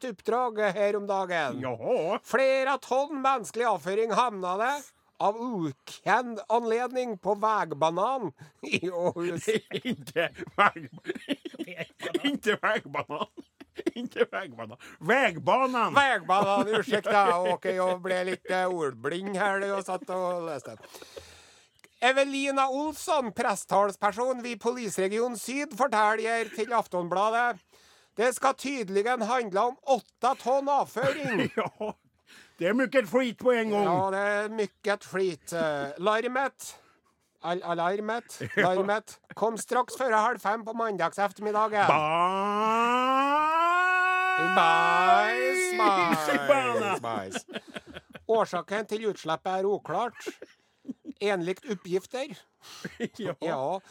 oppdrag 0.10 0.60
her 0.76 0.98
uppdrag 1.00 1.08
dagen. 1.08 1.62
Jaha. 1.64 2.20
Flere 2.28 2.76
tonn 2.84 3.22
menneskelig 3.24 3.70
avføring 3.70 4.12
hamnade 4.12 4.68
av 5.20 5.40
ukjent 5.40 6.44
anledning 6.50 7.18
på 7.18 7.36
Vegbanan 7.40 8.32
i 8.62 8.90
Åhus. 8.90 9.48
inte 9.84 10.30
väg... 10.58 10.90
inte 12.24 12.58
Vegbanan. 12.62 13.28
Vegbanan, 14.32 14.78
Vägbanan! 15.00 15.94
Vägbanan, 15.94 16.68
ursäkta 16.68 17.24
ble 17.40 17.80
litt 17.80 18.04
blev 18.04 18.26
lite 18.28 18.66
ordblind 18.68 19.38
her 19.38 19.62
da 19.64 19.72
jeg 19.72 19.86
satt 19.88 20.10
og 20.12 20.50
läste. 20.50 20.76
Evelina 22.02 22.70
Olsson, 22.72 23.34
presstalsperson 23.36 24.44
ved 24.44 24.60
Polisregion 24.60 25.36
Syd, 25.38 25.76
forteller 25.78 26.48
til 26.56 26.74
Aftonbladet 26.74 27.60
det 28.20 28.34
skal 28.36 28.54
tydeligen 28.60 29.22
handle 29.24 29.62
om 29.72 29.78
åtte 29.96 30.36
tonn 30.44 30.70
avføring. 30.70 31.48
Ja. 31.60 31.94
Det 32.60 32.68
er 32.68 32.74
mycket 32.76 33.08
flit 33.08 33.38
på 33.40 33.54
en 33.56 33.70
gang. 33.72 33.86
Ja, 33.88 34.10
det 34.12 34.20
er 34.20 34.50
mye 34.52 34.96
flit. 35.08 35.54
Larmet 36.04 36.74
Al 37.48 37.62
Alarmet 37.64 38.36
Larmet 38.66 39.16
kom 39.40 39.56
straks 39.58 39.96
før 39.98 40.12
halv 40.18 40.40
fem 40.44 40.66
på 40.68 40.74
mandags 40.76 41.18
ettermiddagen. 41.24 41.88
Bæsj! 44.60 45.80
Bajs. 47.08 47.46
Årsaken 48.28 48.86
til 48.92 49.08
utslippet 49.14 49.62
er 49.62 49.66
oklart. 49.66 50.28
Enligt 51.20 51.66
oppgifter 51.72 52.32
Ja. 53.18 53.34
ja, 53.40 53.82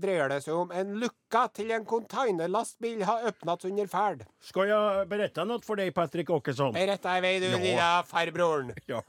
dreier 0.00 0.28
det 0.28 0.40
seg 0.44 0.54
om 0.56 0.72
en 0.76 0.94
lukka 1.00 1.46
til 1.56 1.70
en 1.72 1.86
containerlastbil 1.88 3.02
har 3.08 3.24
åpnet 3.30 3.64
under 3.68 3.88
ferd. 3.88 4.24
Skal 4.44 4.68
jeg 4.68 5.08
berette 5.08 5.44
noe 5.48 5.64
for 5.64 5.80
deg, 5.80 5.92
Patrik 5.96 6.30
Åkesson? 6.34 6.74
Berette 6.76 7.16
i 7.16 7.22
vei, 7.24 7.34
du 7.40 7.48
Ja. 7.48 7.58
lille 7.58 7.90
farbroren. 8.08 8.72
Ja, 8.88 9.00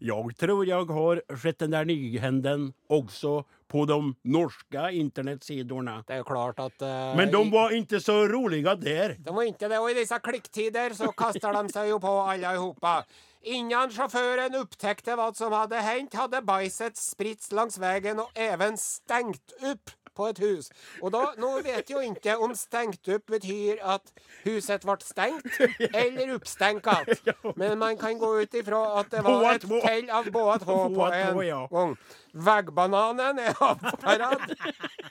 jeg 0.00 0.36
tror 0.40 0.64
jeg 0.66 0.88
har 0.96 1.22
sett 1.36 1.58
den 1.60 1.76
der 1.76 1.84
nyhenden 1.88 2.70
også 2.88 3.42
på 3.70 3.84
de 3.86 3.98
norske 4.24 4.88
internettsidene. 4.98 6.00
Det 6.08 6.16
er 6.20 6.24
klart 6.26 6.58
at 6.64 6.82
uh, 6.82 7.16
Men 7.18 7.30
de 7.30 7.42
var 7.52 7.74
ikke 7.76 8.00
så 8.02 8.24
rolige 8.30 8.74
der. 8.80 9.14
De 9.20 9.34
var 9.36 9.46
ikke 9.46 9.68
det, 9.70 9.78
og 9.78 9.90
i 9.92 9.98
disse 10.00 10.18
klikktider 10.24 10.96
så 10.96 11.12
kaster 11.12 11.54
de 11.60 11.68
seg 11.72 11.92
jo 11.92 12.00
på 12.02 12.14
alle 12.24 12.48
allihopa. 12.50 13.02
Innan 13.40 13.92
sjåføren 13.94 14.56
opptekte 14.58 15.16
hva 15.16 15.30
som 15.36 15.54
hadde 15.56 15.80
hendt, 15.80 16.16
hadde 16.18 16.42
bajset 16.44 16.98
spritt 17.00 17.46
langs 17.56 17.80
veien 17.80 18.20
og 18.20 18.28
even 18.36 18.76
stengt 18.76 19.54
opp 19.64 19.94
på 20.20 20.28
et 20.28 20.40
hus. 20.42 20.68
Og 21.00 21.12
da, 21.14 21.22
nå 21.40 21.50
vet 21.64 21.90
jo 21.90 22.02
ikke 22.04 22.36
om 22.42 22.54
stengt 22.58 23.08
opp 23.14 23.26
betyr 23.30 23.80
at 23.94 24.12
huset 24.44 24.84
ble 24.84 24.98
stengt, 25.04 25.48
eller 26.02 26.34
uppstänkat. 26.36 27.12
Men 27.60 27.78
man 27.80 27.98
kan 28.00 28.18
gå 28.20 28.32
ut 28.42 28.54
ifra 28.60 28.82
at 29.00 29.12
det 29.14 29.24
var 29.24 29.54
et 29.54 29.66
tell 29.70 30.10
av 30.20 30.30
båt 30.34 30.66
H 30.68 30.78
på 30.94 31.06
en 31.08 31.38
gang. 31.38 31.44
ja. 31.46 31.62
er 31.70 31.96
Vägbananen 32.32 33.40
Alt 33.58 33.80
skal 33.82 34.22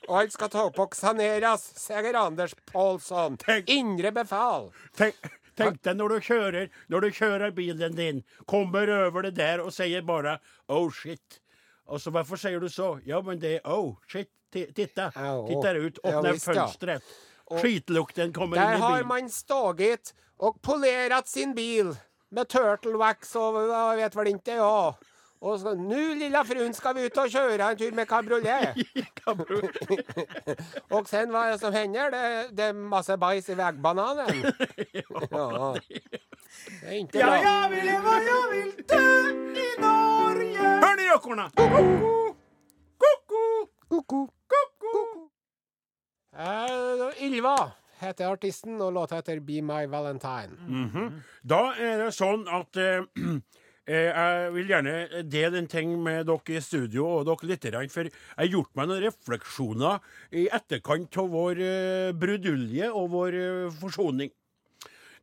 Och 0.07 0.17
allt 0.17 0.31
ska 0.33 0.47
ta 0.47 0.67
upp 0.67 0.79
och 0.79 0.95
saneras, 0.95 1.75
säger 1.75 2.13
Anders 2.13 2.55
Paulsson. 2.71 3.37
Indre 3.65 4.11
befal. 4.11 4.71
Tänk, 4.95 5.15
tänk 5.59 5.83
deg 5.85 5.99
når 5.99 6.15
du 6.15 6.25
kjører 6.29 6.69
Når 6.89 7.05
du 7.05 7.09
kjører 7.19 7.53
bilen 7.55 7.95
din, 7.97 8.23
kommer 8.47 8.89
over 9.05 9.27
det 9.27 9.35
der 9.37 9.61
og 9.63 9.73
sier 9.75 10.01
bare 10.07 10.39
oh 10.67 10.89
shit. 10.91 11.39
Og 11.89 12.01
så 12.01 12.13
hvorfor 12.13 12.39
sier 12.39 12.59
du 12.61 12.69
så? 12.69 12.95
Ja 13.05 13.21
men 13.25 13.41
det 13.41 13.59
er 13.59 13.65
oh 13.69 13.95
shit. 14.09 14.31
Titta, 14.49 15.11
Ja, 15.13 15.33
titta 15.45 15.75
ut, 15.77 15.99
Åpner 16.01 16.33
ja. 16.33 16.39
fönstret. 16.41 17.03
Skitlukten 17.61 18.33
kommer 18.33 18.57
inn 18.57 18.63
i 18.63 18.65
bilen. 18.65 18.81
Der 18.81 18.87
har 18.87 19.03
man 19.05 19.29
stått 19.29 20.13
og 20.39 20.57
polert 20.65 21.27
sin 21.29 21.53
bil 21.53 21.93
med 22.31 22.49
turtle 22.49 22.97
wax 22.97 23.35
og 23.37 23.59
jeg 23.69 23.97
vet 24.01 24.17
vel 24.17 24.31
ikke, 24.33 24.57
jag. 24.57 25.08
Og 25.41 25.59
så 25.59 25.71
Nå, 25.75 25.99
lilla 26.19 26.41
fruen, 26.43 26.73
skal 26.75 26.95
vi 26.97 27.05
ut 27.07 27.17
og 27.21 27.29
kjøre 27.31 27.71
en 27.71 27.77
tur 27.79 27.93
med 27.95 28.05
kabriolet. 28.09 28.75
og 30.95 31.07
sen 31.07 31.31
hva 31.31 31.45
er 31.47 31.53
det 31.53 31.61
som 31.61 31.73
hender? 31.73 32.11
Det, 32.11 32.23
det 32.57 32.65
er 32.65 32.81
masse 32.95 33.15
bæsj 33.17 33.53
i 33.53 33.57
vegbananen. 33.59 34.35
ja. 34.99 35.05
Ja, 37.13 37.31
jeg 37.39 37.71
vil 37.71 37.85
leve, 37.87 38.17
jeg 38.27 38.43
vil 38.51 38.71
dø 38.89 39.05
i 39.63 39.69
Norge. 39.79 40.67
Hør 40.83 40.99
nå, 40.99 41.07
gjøkorna. 41.07 41.45
Ko-ko. 43.89 44.21
Eh, 46.39 47.23
Ylva 47.25 47.55
heter 47.99 48.27
artisten, 48.31 48.81
og 48.81 48.93
låta 48.93 49.15
heter 49.19 49.39
Be 49.39 49.61
My 49.61 49.87
Valentine. 49.91 50.55
Da 51.43 51.63
er 51.79 52.03
det 52.03 52.11
sånn 52.15 52.45
at 52.47 52.79
eh, 52.79 53.01
jeg 53.89 54.49
vil 54.53 54.69
gjerne 54.69 55.23
dele 55.25 55.61
en 55.61 55.69
ting 55.69 55.95
med 56.03 56.27
dere 56.29 56.57
i 56.57 56.63
studio 56.63 57.07
og 57.17 57.25
dere 57.29 57.49
lytterne. 57.53 57.85
For 57.89 58.09
jeg 58.09 58.37
har 58.37 58.51
gjort 58.53 58.75
meg 58.77 58.91
noen 58.91 59.05
refleksjoner 59.07 60.11
i 60.37 60.45
etterkant 60.53 61.21
av 61.21 61.31
vår 61.33 61.63
uh, 61.63 62.11
brudulje 62.17 62.91
og 62.93 63.09
vår 63.15 63.39
eh, 63.39 63.79
forsoning. 63.81 64.33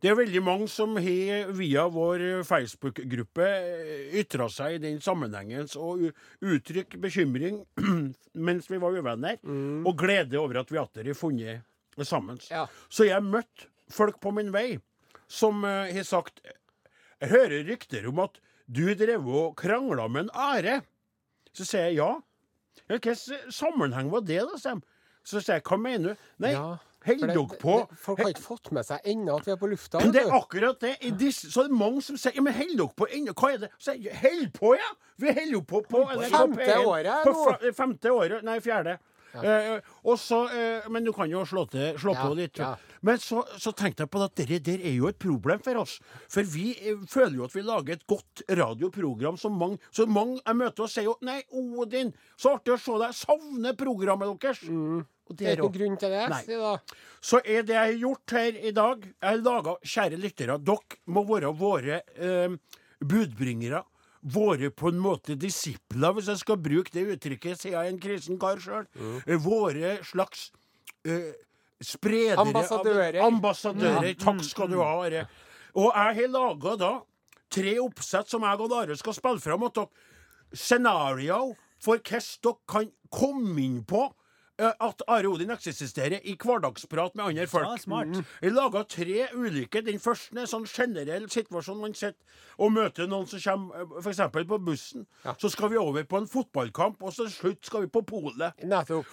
Det 0.03 0.11
er 0.11 0.19
veldig 0.19 0.43
mange 0.45 0.67
som 0.69 0.99
har 1.01 1.53
via 1.57 1.87
vår 1.89 2.25
eh, 2.25 2.43
Facebook-gruppe 2.47 3.47
ytra 4.21 4.49
seg 4.53 4.77
i 4.77 4.83
den 4.83 4.99
sammenhengen 5.05 5.71
og 5.81 6.09
uttrykt 6.45 6.99
bekymring 7.01 7.63
mens 8.49 8.69
vi 8.71 8.81
var 8.83 8.99
uvenner, 8.99 9.39
og 9.87 9.97
glede 9.99 10.37
over 10.41 10.61
at 10.61 10.73
vi 10.73 10.83
atter 10.83 11.09
har 11.09 11.17
funnet 11.17 12.05
sammen. 12.05 12.39
Ja. 12.51 12.67
Så 12.93 13.09
jeg 13.09 13.25
møtte 13.25 13.71
folk 13.93 14.21
på 14.21 14.35
min 14.37 14.53
vei 14.53 14.77
som 15.27 15.65
eh, 15.65 15.95
har 15.95 16.07
sagt 16.07 16.43
Jeg 16.45 17.31
hører 17.33 17.65
rykter 17.65 18.05
om 18.11 18.21
at 18.27 18.37
du 18.69 18.95
drev 18.99 19.27
og 19.29 19.57
krangla 19.57 20.09
med 20.09 20.27
en 20.27 20.31
Are. 20.35 20.81
Så 21.53 21.65
sier 21.65 21.89
jeg 21.91 21.97
ja. 22.01 22.11
ja 22.89 22.97
Hvilken 22.99 23.17
sammenheng 23.55 24.11
var 24.13 24.21
det, 24.27 24.41
da? 24.43 24.59
de. 24.75 24.81
Så 25.27 25.41
sier 25.41 25.57
jeg 25.61 25.65
hva 25.67 25.79
mener 25.81 26.15
du? 26.15 26.27
Nei, 26.45 26.53
Ja, 26.53 26.77
Holder 27.07 27.29
dere 27.31 27.59
på 27.63 27.75
det- 27.87 27.99
Folk 28.03 28.19
har 28.19 28.29
ikke 28.33 28.43
fått 28.43 28.73
med 28.75 28.83
seg 28.85 29.05
ennå 29.07 29.37
at 29.39 29.45
vi 29.47 29.53
er 29.53 29.57
på 29.57 29.69
lufta. 29.71 30.01
men 30.01 30.11
det 30.13 30.23
er 30.25 30.33
akkurat 30.35 30.81
det. 30.81 30.97
Disse, 31.19 31.51
så 31.53 31.61
er 31.63 31.69
det 31.69 31.79
mange 31.79 32.03
som 32.03 32.17
sier 32.19 32.35
ja, 32.35 32.43
men 32.43 32.53
holder 32.53 32.77
dere 32.77 32.95
på 32.99 33.07
ennå. 33.15 33.33
Hva 33.33 33.53
er 33.55 33.59
det? 33.59 33.71
Så 33.79 33.95
jeg, 33.95 34.13
Held 34.13 34.51
på, 34.53 34.73
ja! 34.75 34.89
Vi 35.17 35.27
holder 35.29 35.53
jo 35.53 35.61
på 35.61 35.83
på 35.87 36.03
på, 36.03 36.23
Femte 36.31 36.67
P1. 36.67 36.85
året 36.85 37.25
På 37.25 37.73
Femte 37.79 38.11
året. 38.11 38.43
Nei, 38.43 38.59
fjerde. 38.59 38.99
Eh, 39.43 39.81
og 40.05 40.19
så, 40.21 40.43
eh, 40.53 40.87
men 40.93 41.05
du 41.05 41.13
kan 41.13 41.31
jo 41.31 41.45
slå, 41.49 41.67
til, 41.71 41.97
slå 41.99 42.15
Ja, 42.15 42.23
på 42.23 42.37
litt. 42.39 42.59
ja. 42.59 42.75
Men 43.03 43.19
så, 43.19 43.43
så 43.61 43.73
tenkte 43.77 44.05
jeg 44.05 44.11
på 44.11 44.23
at 44.25 44.35
det 44.41 44.61
der 44.65 44.81
er 44.81 44.95
jo 44.97 45.09
et 45.09 45.19
problem 45.19 45.61
for 45.63 45.83
oss. 45.83 45.99
For 46.33 46.43
vi 46.43 46.71
eh, 46.81 47.03
føler 47.09 47.37
jo 47.41 47.45
at 47.45 47.55
vi 47.57 47.65
lager 47.67 47.99
et 47.99 48.07
godt 48.07 48.43
radioprogram 48.49 49.37
som 49.37 49.53
mange 49.59 49.79
Så 49.91 50.07
mange 50.07 50.41
jeg 50.41 50.57
møter 50.57 50.87
og 50.87 50.91
sier 50.91 51.05
jo 51.11 51.17
Nei, 51.27 51.43
Odin, 51.53 52.13
så 52.39 52.57
artig 52.57 52.75
å 52.75 52.81
se 52.81 52.97
deg. 53.03 53.15
Savner 53.17 53.77
programmet 53.79 54.33
deres. 54.41 54.63
Mm. 54.63 55.05
Det 55.27 55.37
det 55.41 55.47
er 55.51 55.59
ikke 55.59 55.75
grunn 55.75 55.97
til 55.99 56.13
det. 56.15 56.27
Si 56.47 56.55
da. 56.55 56.77
så 57.21 57.41
er 57.43 57.65
det 57.67 57.75
jeg 57.75 57.83
har 57.83 57.97
gjort 57.99 58.35
her 58.37 58.59
i 58.63 58.71
dag 58.71 59.01
Jeg 59.03 59.27
har 59.27 59.41
laga, 59.43 59.73
kjære 59.83 60.21
lyttere, 60.23 60.59
dere 60.63 61.01
må 61.11 61.25
være 61.27 61.51
våre 61.59 61.99
eh, 62.15 62.55
budbringere. 63.03 63.83
Våre 64.27 64.71
på 64.75 64.89
en 64.91 64.99
måte 64.99 65.37
disipler, 65.39 66.13
hvis 66.17 66.27
jeg 66.33 66.41
skal 66.41 66.57
bruke 66.59 66.91
det 66.91 67.05
uttrykket, 67.15 67.61
sier 67.61 67.77
jeg 67.79 67.93
en 67.93 68.01
kristen 68.03 68.39
kar 68.43 68.59
sjøl. 68.59 68.87
Våre 69.45 69.93
slags 70.03 70.49
eh, 71.07 71.33
spredere 71.81 72.41
av- 73.21 73.29
Ambassadører. 73.29 74.09
Mm. 74.17 74.19
Takk 74.25 74.43
skal 74.49 74.69
du 74.73 74.81
ha, 74.83 74.89
Are. 75.07 75.27
Og 75.77 75.93
jeg 75.93 76.19
har 76.19 76.33
laga 76.33 76.77
da 76.81 76.93
tre 77.53 77.77
oppsett 77.79 78.29
som 78.33 78.43
jeg 78.43 78.61
og 78.65 78.73
Are 78.75 78.97
skal 78.99 79.15
spille 79.15 79.41
fram 79.45 79.63
Og 79.69 79.75
dere. 79.79 79.87
Scenario 80.57 81.55
for 81.83 81.99
hvordan 82.01 82.31
dere 82.43 82.57
kan 82.67 82.91
komme 83.13 83.61
inn 83.63 83.83
på 83.87 84.09
at 84.59 85.03
Are 85.09 85.29
Odin 85.29 85.51
eksisterer 85.53 86.23
i 86.25 86.37
hverdagsprat 86.41 87.15
med 87.15 87.25
andre 87.25 87.47
folk. 87.47 87.67
Ja, 87.69 87.77
smart. 87.77 88.09
Mm. 88.09 88.25
Jeg 88.43 88.53
laga 88.57 88.83
tre 88.89 89.27
ulike. 89.35 89.83
Den 89.85 90.01
første 90.01 90.41
er 90.41 90.49
sånn 90.49 90.65
generell 90.71 91.29
situasjon 91.31 91.81
man 91.83 91.95
sitter 91.95 92.17
og 92.57 92.73
møter 92.73 93.09
noen 93.11 93.29
som 93.29 93.43
kommer 93.43 94.01
f.eks. 94.01 94.23
på 94.33 94.59
bussen. 94.65 95.07
Så 95.39 95.51
skal 95.53 95.71
vi 95.75 95.77
over 95.81 96.05
på 96.09 96.23
en 96.23 96.29
fotballkamp, 96.31 97.03
og 97.03 97.13
så 97.13 97.27
til 97.29 97.35
slutt 97.35 97.69
skal 97.69 97.85
vi 97.85 97.93
på 97.93 98.03
polet. 98.09 98.57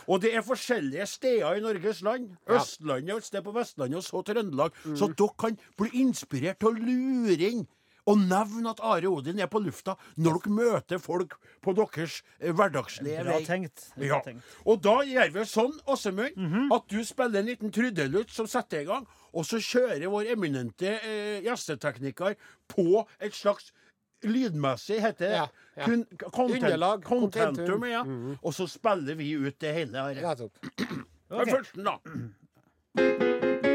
Og 0.08 0.22
det 0.24 0.32
er 0.36 0.46
forskjellige 0.48 1.08
steder 1.12 1.60
i 1.60 1.64
Norges 1.64 2.02
land. 2.08 2.32
Østlandet 2.48 3.14
og 3.14 3.24
et 3.24 3.28
sted 3.32 3.44
på 3.44 3.56
Vestlandet, 3.56 4.00
og 4.00 4.04
så 4.08 4.24
Trøndelag. 4.24 4.72
Så 4.96 5.12
dere 5.12 5.36
kan 5.40 5.60
bli 5.78 5.92
inspirert 6.06 6.62
til 6.64 6.72
å 6.72 6.78
lure 6.80 7.50
inn. 7.52 7.66
Og 8.06 8.18
nevn 8.20 8.66
at 8.68 8.82
Are 8.84 9.08
Odin 9.08 9.40
er 9.40 9.48
på 9.48 9.62
lufta 9.64 9.94
når 10.18 10.42
dere 10.44 10.52
møter 10.58 11.00
folk 11.00 11.38
på 11.64 11.74
deres 11.78 12.18
eh, 12.42 12.52
hverdagslige 12.52 13.24
Bra 13.24 13.38
vei. 13.38 13.46
tenkt. 13.48 13.86
Bra 13.96 14.06
Ja. 14.06 14.20
tenkt. 14.26 14.44
Og 14.66 14.82
da 14.84 14.98
gjør 15.08 15.32
vi 15.34 15.46
sånn, 15.48 15.72
Åsemund, 15.88 16.72
at 16.76 16.88
du 16.92 17.04
spiller 17.04 17.40
en 17.40 17.46
liten 17.48 17.72
trudelutt 17.72 18.30
som 18.30 18.46
setter 18.48 18.82
i 18.82 18.86
gang, 18.86 19.08
og 19.34 19.46
så 19.46 19.58
kjører 19.64 20.10
vår 20.12 20.34
eminente 20.36 21.00
eh, 21.00 21.40
gjestetekniker 21.46 22.36
på 22.68 23.06
et 23.22 23.34
slags 23.34 23.72
lydmessig 24.24 25.00
heter 25.04 25.28
det. 25.28 25.32
Ja, 25.36 25.48
ja. 25.78 25.86
kun- 25.86 26.06
content- 26.32 26.64
Underlag, 26.64 27.04
Contentum, 27.04 27.84
ja. 27.90 28.04
Mm 28.04 28.20
-hmm. 28.34 28.38
Og 28.44 28.54
så 28.54 28.68
spiller 28.68 29.16
vi 29.16 29.32
ut 29.32 29.60
det 29.60 29.74
hele. 29.74 29.98
Are. 30.00 30.14
Ja, 30.22 30.36
Den 30.36 30.50
Ok. 31.30 31.50
første, 31.50 31.84
da. 31.84 31.98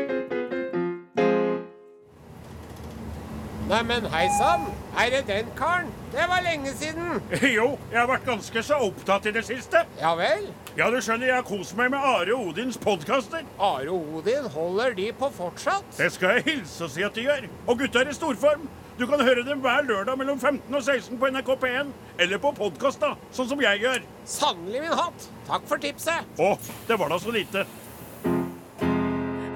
Neimen, 3.69 4.07
hei 4.09 4.29
sann! 4.39 4.63
Er 4.97 5.11
det 5.13 5.27
den 5.29 5.49
karen? 5.57 5.91
Det 6.13 6.25
var 6.29 6.41
lenge 6.41 6.71
siden. 6.73 7.19
Jo, 7.57 7.67
jeg 7.93 7.99
har 8.01 8.07
vært 8.09 8.25
ganske 8.25 8.63
så 8.65 8.79
opptatt 8.87 9.27
i 9.29 9.33
det 9.37 9.43
siste. 9.45 9.83
Ja 10.01 10.15
vel? 10.17 10.47
Ja, 10.79 10.87
du 10.89 10.97
skjønner, 11.05 11.29
jeg 11.29 11.37
har 11.37 11.45
kost 11.45 11.75
meg 11.77 11.91
med 11.93 12.01
Are 12.01 12.33
Odins 12.33 12.79
podkaster. 12.81 13.43
Are 13.61 13.93
Odin, 13.93 14.47
holder 14.55 14.97
de 14.97 15.11
på 15.21 15.29
fortsatt? 15.37 15.85
Det 15.99 16.09
skal 16.15 16.39
jeg 16.39 16.47
hilse 16.47 16.87
og 16.87 16.95
si 16.95 17.05
at 17.05 17.19
de 17.19 17.27
gjør. 17.27 17.45
Og 17.67 17.83
gutta 17.83 18.01
er 18.01 18.09
i 18.09 18.17
storform. 18.17 18.65
Du 18.97 19.05
kan 19.07 19.21
høre 19.21 19.45
dem 19.45 19.61
hver 19.61 19.85
lørdag 19.85 20.17
mellom 20.19 20.41
15 20.41 20.73
og 20.75 20.81
16 20.89 21.21
på 21.21 21.29
NRK 21.37 21.51
P1. 21.67 21.93
Eller 22.25 22.41
på 22.41 22.55
podkast, 22.57 23.05
da. 23.05 23.13
Sånn 23.37 23.53
som 23.53 23.61
jeg 23.63 23.85
gjør. 23.85 24.01
Sannelig 24.39 24.87
min 24.87 24.97
hatt! 24.97 25.29
Takk 25.51 25.69
for 25.69 25.85
tipset. 25.85 26.25
Å, 26.41 26.55
det 26.89 26.97
var 27.05 27.13
da 27.13 27.21
så 27.21 27.37
lite. 27.37 27.69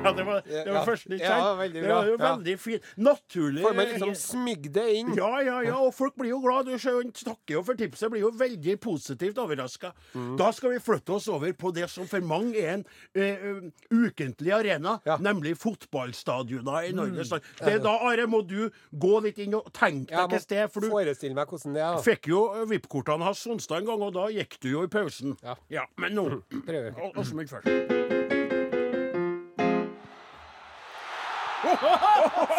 Ja, 0.02 0.12
det 0.12 0.24
var, 0.26 0.40
det 0.46 0.64
var 0.66 0.78
Ja, 0.80 0.84
første, 0.86 1.14
ikke 1.14 1.30
ja, 1.30 1.54
veldig 1.58 1.82
bra. 1.82 1.88
Det 1.88 1.94
var 1.94 2.08
jo 2.10 2.16
ja. 2.16 2.22
veldig 2.32 2.54
fint. 2.58 2.88
Naturlig. 2.96 3.62
Får 3.66 3.74
man 3.78 3.86
liksom 3.92 4.14
smygde 4.18 4.84
inn. 4.98 5.12
Ja, 5.18 5.30
ja, 5.44 5.58
ja, 5.66 5.76
og 5.78 5.94
folk 5.94 6.16
blir 6.18 6.32
jo 6.32 6.40
glad. 6.44 6.66
Du 6.66 6.76
takker 7.22 7.54
jo 7.58 7.62
for 7.66 7.78
tipset. 7.78 8.10
Blir 8.12 8.24
jo 8.26 8.32
veldig 8.36 8.76
positivt 8.82 9.38
overraska. 9.38 9.92
Mm. 10.14 10.34
Da 10.40 10.50
skal 10.52 10.74
vi 10.74 10.80
flytte 10.82 11.14
oss 11.16 11.28
over 11.32 11.52
på 11.52 11.72
det 11.74 11.88
som 11.92 12.08
for 12.10 12.24
mange 12.24 12.58
er 12.58 12.72
en 12.78 12.84
eh, 13.14 13.70
ukentlig 13.92 14.52
arena, 14.56 14.98
Ja. 15.06 15.16
Mm. 15.16 15.22
nemlig 15.28 15.56
fotballstadioner 15.58 16.88
i 16.88 16.92
Norges 16.96 17.30
land. 17.30 17.42
Det 17.58 17.74
er 17.74 17.78
Da, 17.82 17.96
Are, 18.02 18.26
må 18.26 18.42
du 18.46 18.70
gå 18.90 19.20
litt 19.24 19.38
inn 19.42 19.54
og 19.58 19.70
tenke 19.74 20.14
deg 20.14 20.30
må 20.30 20.40
sted, 20.42 20.68
for 20.72 20.80
du 20.80 20.88
forestille 20.92 21.34
meg 21.34 21.48
hvordan 21.50 21.74
det 21.74 21.82
er. 21.82 21.96
da. 21.96 22.02
fikk 22.02 22.28
jo 22.32 22.42
eh, 22.54 22.66
VIP-kortene 22.70 23.24
hans 23.24 23.46
onsdag 23.46 23.82
en 23.82 23.86
gang, 23.92 24.02
og 24.02 24.14
da 24.14 24.28
gikk 24.32 24.58
du 24.62 24.70
jo 24.72 24.84
i 24.86 24.90
pausen. 24.92 25.36
Ja. 25.70 25.86
men 25.96 26.14
nå 26.14 26.28
Prøver. 26.66 26.94
Åsmund 27.16 27.48
først. 27.50 28.31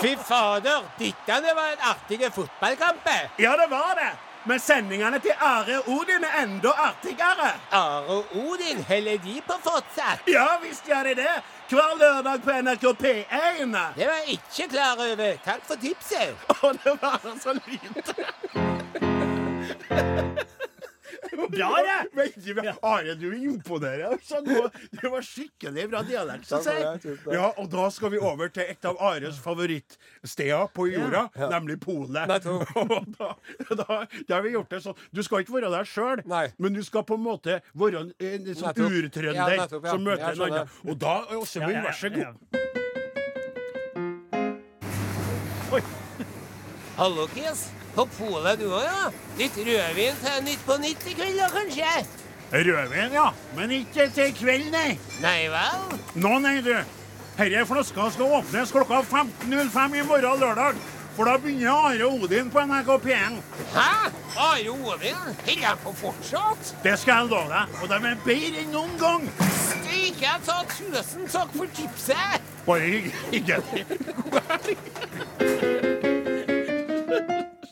Fy 0.02 0.16
fader, 0.16 0.84
dette 1.00 1.56
var 1.56 1.72
en 1.74 1.90
artig 1.92 2.34
fotballkamp. 2.34 3.10
Ja, 3.38 3.52
det 3.58 3.68
var 3.70 3.96
det. 3.96 4.12
Men 4.46 4.60
sendingene 4.60 5.20
til 5.24 5.32
Are 5.40 5.80
Odin 5.88 6.24
er 6.28 6.44
enda 6.44 6.72
artigere. 6.88 7.54
Are 7.72 8.24
Odin, 8.36 8.84
holder 8.88 9.18
de 9.24 9.42
på 9.48 9.54
fortsatt? 9.64 10.28
Ja 10.28 10.48
visst 10.64 10.88
gjør 10.88 11.04
de 11.04 11.16
det. 11.22 11.36
Hver 11.70 11.96
lørdag 12.00 12.44
på 12.44 12.52
NRK 12.52 12.84
P1. 13.04 13.78
Det 13.96 14.08
var 14.08 14.20
jeg 14.26 14.38
ikke 14.38 14.68
klar 14.76 15.00
over. 15.00 15.38
Takk 15.46 15.64
for 15.68 15.76
tipset. 15.80 16.36
Å, 16.60 16.74
det 16.84 16.98
var 17.02 17.20
så 17.40 17.56
lite. 17.64 18.14
Bra, 21.34 21.70
det! 21.86 22.00
Veldig 22.18 22.56
bra. 22.58 22.74
Are, 22.86 23.14
du 23.18 23.28
imponerer. 23.36 24.18
Det 25.02 25.10
var 25.12 25.22
skikkelig 25.26 25.86
bra 25.92 26.02
dialekt. 26.06 26.52
Ja, 27.34 27.48
og 27.58 27.70
da 27.74 27.88
skal 27.94 28.12
vi 28.14 28.20
over 28.22 28.52
til 28.54 28.64
et 28.70 28.86
av 28.86 29.00
Ares 29.02 29.40
favorittsteder 29.44 30.68
på 30.76 30.88
jorda, 30.92 31.26
nemlig 31.54 31.80
Polet. 31.84 32.30
Da, 33.14 33.30
da, 33.76 34.06
da 34.28 34.36
har 34.36 34.42
vi 34.46 34.52
gjort 34.54 34.70
det 34.74 34.82
sånn. 34.84 34.98
Du 35.16 35.22
skal 35.26 35.44
ikke 35.44 35.56
være 35.58 35.70
der 35.74 35.88
sjøl, 35.88 36.22
men 36.58 36.74
du 36.76 36.82
skal 36.86 37.04
på 37.08 37.16
en 37.18 37.24
måte 37.26 37.60
være 37.78 38.04
en, 38.06 38.12
en 38.20 38.50
sånn 38.58 38.84
urtrønder 38.88 39.56
Ja, 39.58 39.68
som 39.70 40.04
møter 40.06 40.34
en 40.34 40.42
annen. 40.48 40.76
Og 40.90 40.98
da, 41.02 41.16
Åsemund, 41.38 41.80
vær 41.86 41.98
så 41.98 42.10
god. 42.14 42.60
Hallo, 46.98 47.26
Kiss. 47.34 47.72
På 47.94 48.08
polet 48.10 48.58
du 48.60 48.66
òg, 48.72 48.84
ja? 48.88 49.10
Litt 49.38 49.58
rødvin 49.58 50.16
til 50.24 50.44
Nytt 50.48 50.66
på 50.66 50.78
Nytt 50.82 51.04
i 51.06 51.14
kveld, 51.14 51.38
da, 51.38 51.50
kanskje? 51.54 51.92
Rødvin, 52.54 53.14
ja. 53.14 53.28
Men 53.58 53.72
ikke 53.78 54.08
til 54.16 54.34
kveld, 54.38 54.72
nei. 54.74 54.98
Nei 55.22 55.40
vel? 55.54 56.00
Nå, 56.16 56.40
nei, 56.42 56.58
du. 56.66 56.74
Denne 57.38 57.66
flaska 57.70 58.10
skal 58.14 58.34
åpnes 58.40 58.74
klokka 58.74 59.04
15.05 59.12 59.98
i 60.00 60.04
morgen 60.10 60.42
lørdag. 60.42 60.82
For 61.14 61.30
da 61.30 61.36
begynner 61.38 61.70
Are 61.92 62.08
Odin 62.10 62.50
på 62.50 62.62
NRK 62.66 62.90
P1. 63.04 63.38
Hæ? 63.76 63.90
Are 64.42 64.70
Odin, 64.74 65.22
holder 65.46 65.68
han 65.68 65.78
på 65.84 65.94
fortsatt? 66.02 66.74
Det 66.84 66.98
skal 67.00 67.14
jeg 67.14 67.30
love 67.30 67.50
deg, 67.54 67.78
og 67.82 67.90
de 67.90 68.00
er 68.10 68.24
bedre 68.26 68.64
enn 68.64 68.74
noen 68.74 68.98
gang. 69.02 69.30
Steike, 69.68 70.26
jeg 70.26 70.42
sa 70.50 70.58
tusen 70.74 71.30
takk 71.30 71.54
for 71.54 71.78
tipset! 71.78 72.50
Bare 72.66 73.06
hyggelig. 73.30 73.86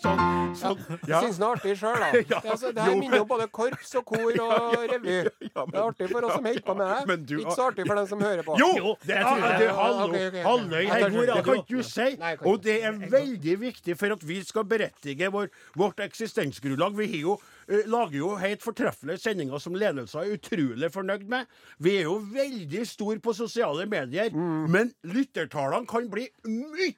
Sånn. 0.02 0.56
sånn. 0.58 0.80
Ja. 1.08 1.20
Syns 1.22 1.38
den 1.38 1.46
er 1.46 1.52
artig 1.56 1.76
sjøl, 1.78 2.00
da. 2.02 2.08
Ja, 2.32 2.40
altså, 2.42 2.72
det 2.74 2.82
her 2.82 2.92
jo, 2.92 3.00
minner 3.00 3.22
om 3.22 3.28
både 3.30 3.46
korps 3.54 3.92
og 4.00 4.06
kor 4.10 4.32
og 4.32 4.76
revy. 4.92 5.18
Ja, 5.46 5.66
men- 5.66 5.72
Det 5.72 5.78
er 5.78 5.86
artig 5.86 6.08
for 6.12 6.26
oss 6.26 6.34
som 6.34 6.46
holder 6.50 6.66
på 6.66 6.76
med 6.80 7.08
det. 7.08 7.28
du- 7.30 7.40
Ikke 7.42 7.56
så 7.56 7.68
artig 7.70 7.86
for 7.88 7.96
dem 8.02 8.08
som 8.08 8.20
hører 8.26 8.44
på. 8.48 8.58
Jo, 8.60 8.96
det 9.06 9.18
er 9.18 9.24
tror 9.24 9.42
det 9.42 9.68
er 9.70 10.44
halløy 10.48 10.86
her, 10.88 11.06
kanskje 11.06 11.26
det. 11.30 11.44
kan 11.46 11.64
du 11.70 11.84
si. 11.84 12.08
Og 12.50 12.62
det 12.66 12.78
er 12.84 12.92
veldig 13.14 13.56
viktig 13.62 13.98
for 13.98 14.12
at 14.18 14.24
vi 14.24 14.42
skal 14.44 14.64
berettige 14.64 15.32
vår, 15.32 15.50
vårt 15.78 15.98
eksistensgrunnlag. 16.08 16.96
Vi 16.98 17.08
har 17.14 17.22
jo, 17.22 17.38
eh, 17.70 17.84
lager 17.86 18.18
jo 18.18 18.36
helt 18.42 18.62
fortreffelige 18.62 19.20
sendinger 19.22 19.60
som 19.62 19.74
ledelsen 19.78 20.22
er 20.24 20.34
utrolig 20.38 20.92
fornøyd 20.92 21.28
med. 21.30 21.46
Vi 21.80 21.98
er 22.00 22.04
jo 22.10 22.18
veldig 22.34 22.86
store 22.88 23.20
på 23.20 23.34
sosiale 23.36 23.86
medier, 23.86 24.30
Mm. 24.32 24.70
men 24.70 24.94
lyttertallene 25.06 25.88
kan 25.88 26.10
bli 26.10 26.28
mye, 26.46 26.96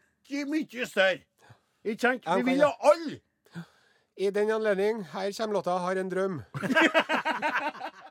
mye 0.48 0.86
større. 0.88 1.20
Ikke 1.84 2.02
sant? 2.02 2.24
Vi 2.26 2.43
vil 2.48 2.63
ha 2.63 2.72
alle. 2.91 3.19
I 4.15 4.30
den 4.30 4.52
anledning, 4.54 5.04
her 5.04 5.32
kommer 5.38 5.54
låta 5.54 5.78
'Har 5.80 5.96
en 5.96 6.12
drøm'. 6.12 6.41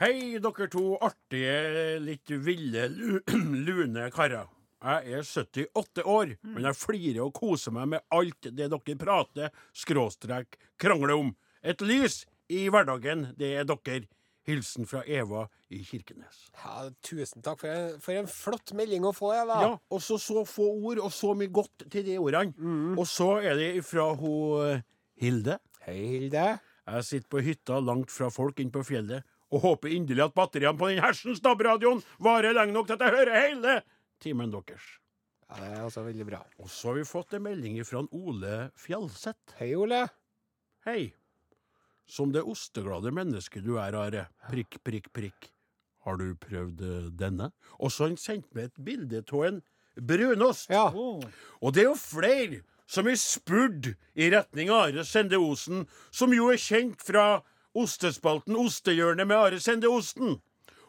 Hei, 0.00 0.38
dere 0.38 0.66
to 0.68 0.98
artige, 1.00 1.98
litt 2.02 2.30
ville, 2.30 2.88
lune 3.66 4.10
karer. 4.10 4.48
Jeg 4.84 5.12
er 5.16 5.22
78 5.22 6.02
år, 6.04 6.34
men 6.42 6.64
jeg 6.66 6.76
flirer 6.76 7.22
og 7.24 7.32
koser 7.38 7.72
meg 7.72 7.88
med 7.88 8.00
alt 8.12 8.42
det 8.50 8.68
dere 8.68 8.96
prater, 9.00 9.48
skråstrek, 9.72 10.58
krangler 10.76 11.14
om. 11.14 11.36
Et 11.62 11.80
lys 11.80 12.26
i 12.52 12.68
hverdagen, 12.68 13.32
det 13.38 13.54
er 13.56 13.64
dere. 13.64 14.04
Hilsen 14.44 14.84
fra 14.88 15.00
Eva 15.08 15.46
i 15.72 15.80
Kirkenes. 15.86 16.42
Ja, 16.60 16.88
tusen 17.04 17.44
takk 17.44 17.62
for 17.62 17.72
en, 17.72 18.00
for 18.04 18.18
en 18.18 18.28
flott 18.28 18.74
melding 18.76 19.06
å 19.08 19.12
få, 19.16 19.32
Eva. 19.36 19.60
Ja, 19.64 19.70
og 19.88 20.02
så 20.04 20.18
så 20.20 20.44
få 20.48 20.66
ord, 20.74 21.00
og 21.00 21.12
så 21.16 21.32
mye 21.38 21.52
godt 21.52 21.86
til 21.92 22.04
de 22.06 22.18
ordene. 22.20 22.52
Og 22.98 23.06
så 23.08 23.38
er 23.40 23.56
det 23.60 23.70
fra 23.88 24.10
hun 24.20 24.82
Hilde. 25.20 25.58
Hei, 25.86 25.96
Hilde. 26.16 26.44
Jeg 26.84 27.06
sitter 27.08 27.30
på 27.32 27.40
hytta 27.46 27.78
langt 27.80 28.12
fra 28.12 28.28
folk 28.32 28.58
inne 28.60 28.74
på 28.74 28.82
fjellet 28.84 29.24
og 29.54 29.62
håper 29.62 29.92
inderlig 29.94 30.24
at 30.26 30.34
batteriene 30.36 30.76
på 30.76 30.90
den 30.90 31.00
hersens 31.04 31.40
DAB-radioen 31.44 32.02
varer 32.24 32.56
lenge 32.56 32.74
nok 32.74 32.88
til 32.88 32.96
at 32.98 33.04
jeg 33.06 33.14
hører 33.14 33.40
hele 33.46 33.74
timen 34.20 34.52
deres. 34.52 34.84
Ja, 35.48 35.60
det 35.60 35.68
er 35.70 35.82
altså 35.86 36.02
veldig 36.04 36.26
bra. 36.26 36.40
Og 36.58 36.70
så 36.72 36.90
har 36.90 36.98
vi 36.98 37.06
fått 37.06 37.36
en 37.36 37.44
melding 37.46 37.78
fra 37.86 38.02
Ole 38.10 38.56
Fjellseth. 38.80 39.54
Hei, 39.60 39.70
Ole. 39.78 40.02
Hei. 40.88 41.12
Som 42.06 42.32
det 42.34 42.42
osteglade 42.44 43.10
mennesket 43.14 43.64
du 43.64 43.76
er, 43.80 43.94
Are. 43.96 44.26
Prikk, 44.50 44.78
prikk, 44.84 45.10
prikk. 45.16 45.50
Har 46.04 46.18
du 46.20 46.34
prøvd 46.36 46.82
eh, 46.84 47.08
denne? 47.16 47.50
Og 47.80 47.90
så 47.92 48.04
har 48.04 48.12
han 48.12 48.20
sendt 48.20 48.50
meg 48.54 48.68
et 48.68 48.82
bilde 48.84 49.22
av 49.32 49.44
en 49.48 49.62
brunost. 49.96 50.68
Ja. 50.70 50.90
Og 50.92 51.72
det 51.72 51.84
er 51.86 51.90
jo 51.92 51.96
flere 51.96 52.60
som 52.86 53.08
er 53.08 53.16
spurt 53.16 53.94
i 54.14 54.28
retning 54.34 54.68
Are 54.74 55.04
Sende 55.08 55.38
Osen, 55.40 55.86
som 56.12 56.34
jo 56.36 56.50
er 56.52 56.60
kjent 56.60 57.00
fra 57.00 57.40
ostespalten 57.74 58.58
Ostehjørnet 58.60 59.26
med 59.26 59.38
Are 59.38 59.60
Sende 59.64 59.88
Osten, 59.88 60.36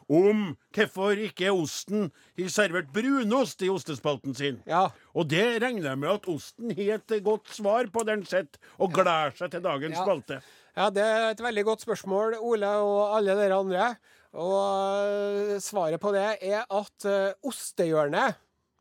om 0.06 0.42
hvorfor 0.76 1.18
ikke 1.18 1.48
osten 1.50 2.10
har 2.38 2.52
servert 2.52 2.92
brunost 2.94 3.64
i 3.66 3.70
ostespalten 3.72 4.36
sin. 4.38 4.60
Ja. 4.68 4.84
Og 5.16 5.26
det 5.32 5.62
regner 5.64 5.88
jeg 5.88 5.98
med 6.04 6.12
at 6.12 6.28
osten 6.30 6.76
har 6.76 7.00
et 7.00 7.16
godt 7.26 7.48
svar 7.56 7.88
på 7.90 8.04
den 8.06 8.22
sett, 8.28 8.60
og 8.78 8.92
gleder 8.94 9.34
seg 9.40 9.50
til 9.56 9.64
dagens 9.64 9.96
Ja. 9.96 10.04
spalte. 10.04 10.38
Ja, 10.76 10.90
det 10.92 11.02
er 11.02 11.30
et 11.32 11.40
veldig 11.42 11.64
godt 11.64 11.80
spørsmål, 11.86 12.34
Ole 12.40 12.68
og 12.68 13.16
alle 13.16 13.36
dere 13.38 13.54
andre. 13.58 13.94
Og 14.32 15.06
øh, 15.08 15.60
svaret 15.60 16.00
på 16.00 16.12
det 16.12 16.26
er 16.42 16.66
at 16.70 17.06
øh, 17.08 17.32
ostehjørnet 17.44 18.34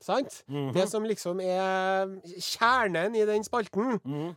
Sant? 0.06 0.44
Det 0.76 0.84
som 0.92 1.04
liksom 1.08 1.40
er 1.42 2.06
kjernen 2.38 3.16
i 3.16 3.24
den 3.26 3.44
spalten, 3.44 3.96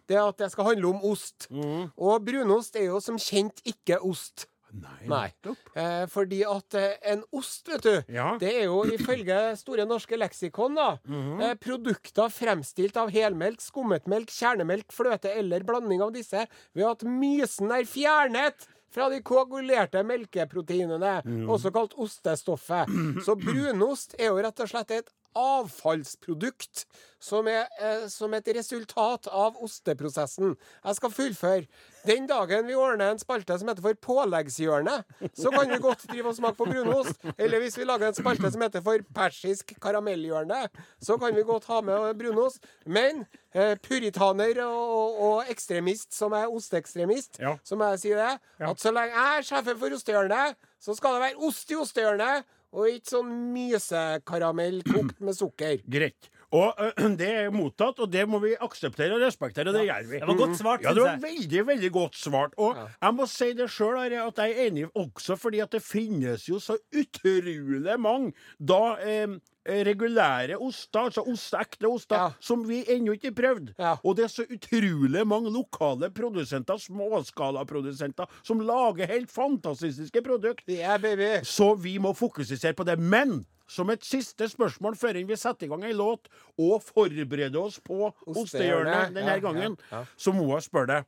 det 0.09 0.16
er 0.16 0.23
at 0.23 0.38
det 0.38 0.53
skal 0.53 0.64
handle 0.64 0.87
om 0.94 1.03
ost. 1.05 1.49
Og 1.97 2.25
brunost 2.25 2.77
er 2.77 2.85
jo 2.87 3.01
som 3.05 3.18
kjent 3.18 3.61
ikke 3.66 3.99
ost. 4.01 4.47
Nei. 4.72 5.07
Nei. 5.09 5.28
Eh, 5.74 6.07
fordi 6.12 6.42
at 6.44 6.74
eh, 6.76 6.96
en 7.12 7.22
ost, 7.33 7.68
vet 7.68 7.83
du, 7.83 8.02
Ja. 8.12 8.37
det 8.38 8.50
er 8.52 8.64
jo 8.66 8.83
ifølge 8.85 9.57
Store 9.57 9.87
norske 9.88 10.16
leksikon 10.18 10.74
da, 10.76 10.88
eh, 11.09 11.54
produkter 11.61 12.28
fremstilt 12.28 12.96
av 13.00 13.11
helmelk, 13.14 13.61
skummet 13.64 14.07
melk, 14.07 14.28
kjernemelk, 14.28 14.92
fløte 14.92 15.33
eller 15.35 15.64
blanding 15.64 16.02
av 16.04 16.12
disse 16.12 16.46
ved 16.74 16.85
at 16.87 17.02
mysen 17.09 17.72
er 17.72 17.85
fjernet 17.88 18.66
fra 18.90 19.09
de 19.12 19.20
koagulerte 19.20 20.00
melkeproteinene, 20.02 21.18
også 21.48 21.72
kalt 21.74 21.92
ostestoffet. 22.00 22.88
Så 23.24 23.35
brunost 23.37 24.14
er 24.18 24.31
jo 24.31 24.38
rett 24.40 24.61
og 24.64 24.68
slett 24.70 24.90
et 24.96 25.11
avfallsprodukt 25.37 26.85
som 27.21 27.49
er 27.51 27.64
eh, 27.83 28.05
som 28.11 28.33
et 28.37 28.47
resultat 28.55 29.27
av 29.35 29.57
osteprosessen. 29.64 30.53
Jeg 30.85 30.99
skal 30.99 31.11
fullføre. 31.11 31.64
Den 32.07 32.29
dagen 32.31 32.69
vi 32.69 32.77
ordner 32.79 33.11
en 33.12 33.19
spalte 33.21 33.57
som 33.59 33.69
heter 33.69 33.83
for 33.85 33.99
Påleggshjørnet, 34.07 35.03
så 35.37 35.51
kan 35.53 35.69
vi 35.73 35.81
godt 35.83 36.05
drive 36.09 36.31
og 36.31 36.37
smake 36.38 36.57
på 36.61 36.69
brunost. 36.71 37.19
Eller 37.37 37.59
hvis 37.64 37.77
vi 37.81 37.85
lager 37.88 38.09
en 38.12 38.17
spalte 38.17 38.53
som 38.55 38.62
heter 38.64 38.85
for 38.87 39.03
Persisk 39.17 39.75
karamellhjørne, 39.83 40.69
så 41.03 41.19
kan 41.19 41.35
vi 41.37 41.43
godt 41.49 41.67
ha 41.73 41.81
med 41.85 42.14
brunost. 42.23 42.62
Men 42.87 43.25
eh, 43.53 43.75
puritaner 43.83 44.62
og, 44.64 44.95
og, 44.95 45.19
og 45.29 45.51
ekstremist 45.53 46.14
som 46.17 46.33
er 46.38 46.47
osteekstremist, 46.55 47.41
Ja. 47.43 47.57
så 47.67 47.77
må 47.77 47.91
jeg 47.97 48.05
si 48.05 48.14
det, 48.14 48.31
at 48.62 48.81
så 48.81 48.95
lenge 48.95 49.12
jeg 49.19 49.43
er 49.43 49.51
sjefen 49.51 49.79
for 49.83 49.99
ostehjørnet, 49.99 50.57
så 50.79 50.95
skal 50.95 51.19
det 51.19 51.25
være 51.27 51.43
ost 51.51 51.75
i 51.75 51.77
ostehjørnet, 51.83 52.47
og 52.74 52.90
ikke 52.92 53.12
sånn 53.14 53.31
mysekaramell 53.54 54.83
kokt 54.87 55.20
med 55.24 55.37
sukker. 55.38 55.81
Greit. 55.88 56.31
Og 56.52 56.72
ø, 56.80 56.90
det 57.20 57.28
er 57.42 57.50
mottatt, 57.52 57.98
og 58.00 58.08
det 58.12 58.22
må 58.28 58.38
vi 58.40 58.54
akseptere 58.64 59.18
og 59.18 59.20
respektere, 59.20 59.68
og 59.68 59.74
det 59.76 59.82
gjør 59.88 60.06
vi. 60.08 60.18
Det 60.22 60.28
var 60.30 60.38
godt 60.40 60.56
svart, 60.56 60.82
Ja, 60.87 60.94
det 60.96 61.02
var 61.04 61.11
syns 61.18 61.22
jeg. 61.26 61.34
veldig, 61.34 61.66
veldig 61.66 61.90
godt 61.92 62.16
svart. 62.16 62.54
Og 62.56 62.78
jeg 63.02 63.14
må 63.18 63.26
si 63.28 63.52
det 63.58 63.68
sjøl, 63.70 63.98
at 64.16 64.40
jeg 64.40 64.54
er 64.56 64.66
enig 64.70 64.87
også 64.96 65.37
fordi 65.37 65.61
at 65.61 65.70
det 65.76 65.82
finnes 65.84 66.48
jo 66.48 66.58
så 66.58 66.78
utrolig 66.96 67.98
mange 68.00 68.32
da 68.58 68.80
eh, 69.04 69.37
regulære 69.84 70.56
oster, 70.64 71.11
altså 71.11 71.20
ost, 71.28 71.52
ekte 71.61 71.84
oster, 71.90 72.16
Ja. 72.16 72.30
som 72.40 72.62
vi 72.68 72.78
ennå 72.88 73.12
ikke 73.18 73.28
har 73.28 73.37
prøvd. 73.42 73.74
Ja. 73.78 73.96
Og 74.02 74.16
det 74.16 74.24
er 74.24 74.32
så 74.32 74.46
utrolig 74.48 75.26
mange 75.28 75.52
lokale 75.52 76.08
produsenter, 76.11 76.80
småskalaprodusenter, 76.80 78.24
som 78.42 78.61
lager 78.64 79.06
helt 79.11 79.30
fantastiske 79.30 80.22
produkter. 80.24 80.98
Baby. 81.02 81.44
Så 81.44 81.74
vi 81.76 81.98
må 81.98 82.14
fokusere 82.16 82.72
på 82.74 82.84
det. 82.88 82.98
Men 82.98 83.44
som 83.68 83.90
et 83.92 84.02
siste 84.04 84.48
spørsmål 84.48 84.96
før 84.96 85.20
vi 85.28 85.37
setter 85.37 85.66
i 85.66 85.70
gang 85.74 85.85
ei 85.85 85.92
låt 85.96 86.26
og 86.59 86.83
forbereder 86.83 87.61
oss 87.61 87.78
på 87.85 88.09
Ostehjørnet. 88.26 89.14
denne 89.14 89.37
Ja, 89.37 89.38
gangen, 89.44 89.76
ja, 89.90 89.98
ja. 90.00 90.04
så 90.16 90.33
må 90.33 90.48
jeg 90.57 90.62
spørre 90.70 90.87
deg 90.96 91.04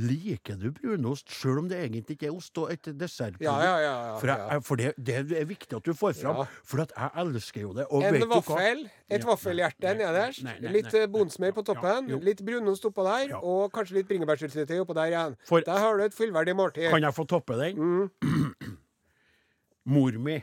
Liker 0.00 0.56
du 0.58 0.70
brunost 0.74 1.28
sjøl 1.30 1.58
om 1.60 1.68
det 1.68 1.76
egentlig 1.78 2.16
ikke 2.16 2.26
er 2.28 2.34
ost 2.34 2.56
og 2.58 2.70
et 2.72 2.88
dessertprodukt? 2.98 3.44
Ja, 3.44 3.54
ja, 3.62 3.74
ja, 3.80 3.92
ja, 4.10 4.14
For, 4.18 4.26
jeg, 4.32 4.62
for 4.66 4.76
det, 4.80 4.88
det 4.98 5.16
er 5.38 5.44
viktig 5.48 5.76
at 5.76 5.84
du 5.86 5.92
får 5.96 6.14
fram, 6.18 6.40
for 6.64 6.82
at 6.82 6.92
jeg 6.96 7.10
elsker 7.22 7.60
jo 7.62 7.72
det. 7.76 7.86
En 7.92 8.28
vaffel, 8.30 8.82
et 9.12 9.24
vaffelhjerte 9.28 9.92
nederst, 10.00 10.42
litt 10.74 10.94
eh, 10.96 11.06
bonsmør 11.12 11.52
på 11.58 11.64
toppen, 11.70 12.10
litt 12.26 12.42
brunost 12.44 12.84
oppå 12.90 13.04
der, 13.06 13.34
og 13.40 13.70
kanskje 13.76 14.00
litt 14.00 14.08
bringebærsyltetøy 14.10 14.80
oppå 14.82 14.96
der 14.98 15.12
igjen. 15.14 15.36
For- 15.48 15.64
Der 15.68 15.78
har 15.84 15.96
du 15.96 16.04
et 16.04 16.16
fullverdig 16.16 16.56
måltid. 16.56 16.90
Kan 16.90 17.02
jeg 17.06 17.14
få 17.16 17.24
toppe 17.30 17.56
den? 17.60 17.76
Mm. 17.78 18.78
Mor 19.94 20.12
mi 20.18 20.40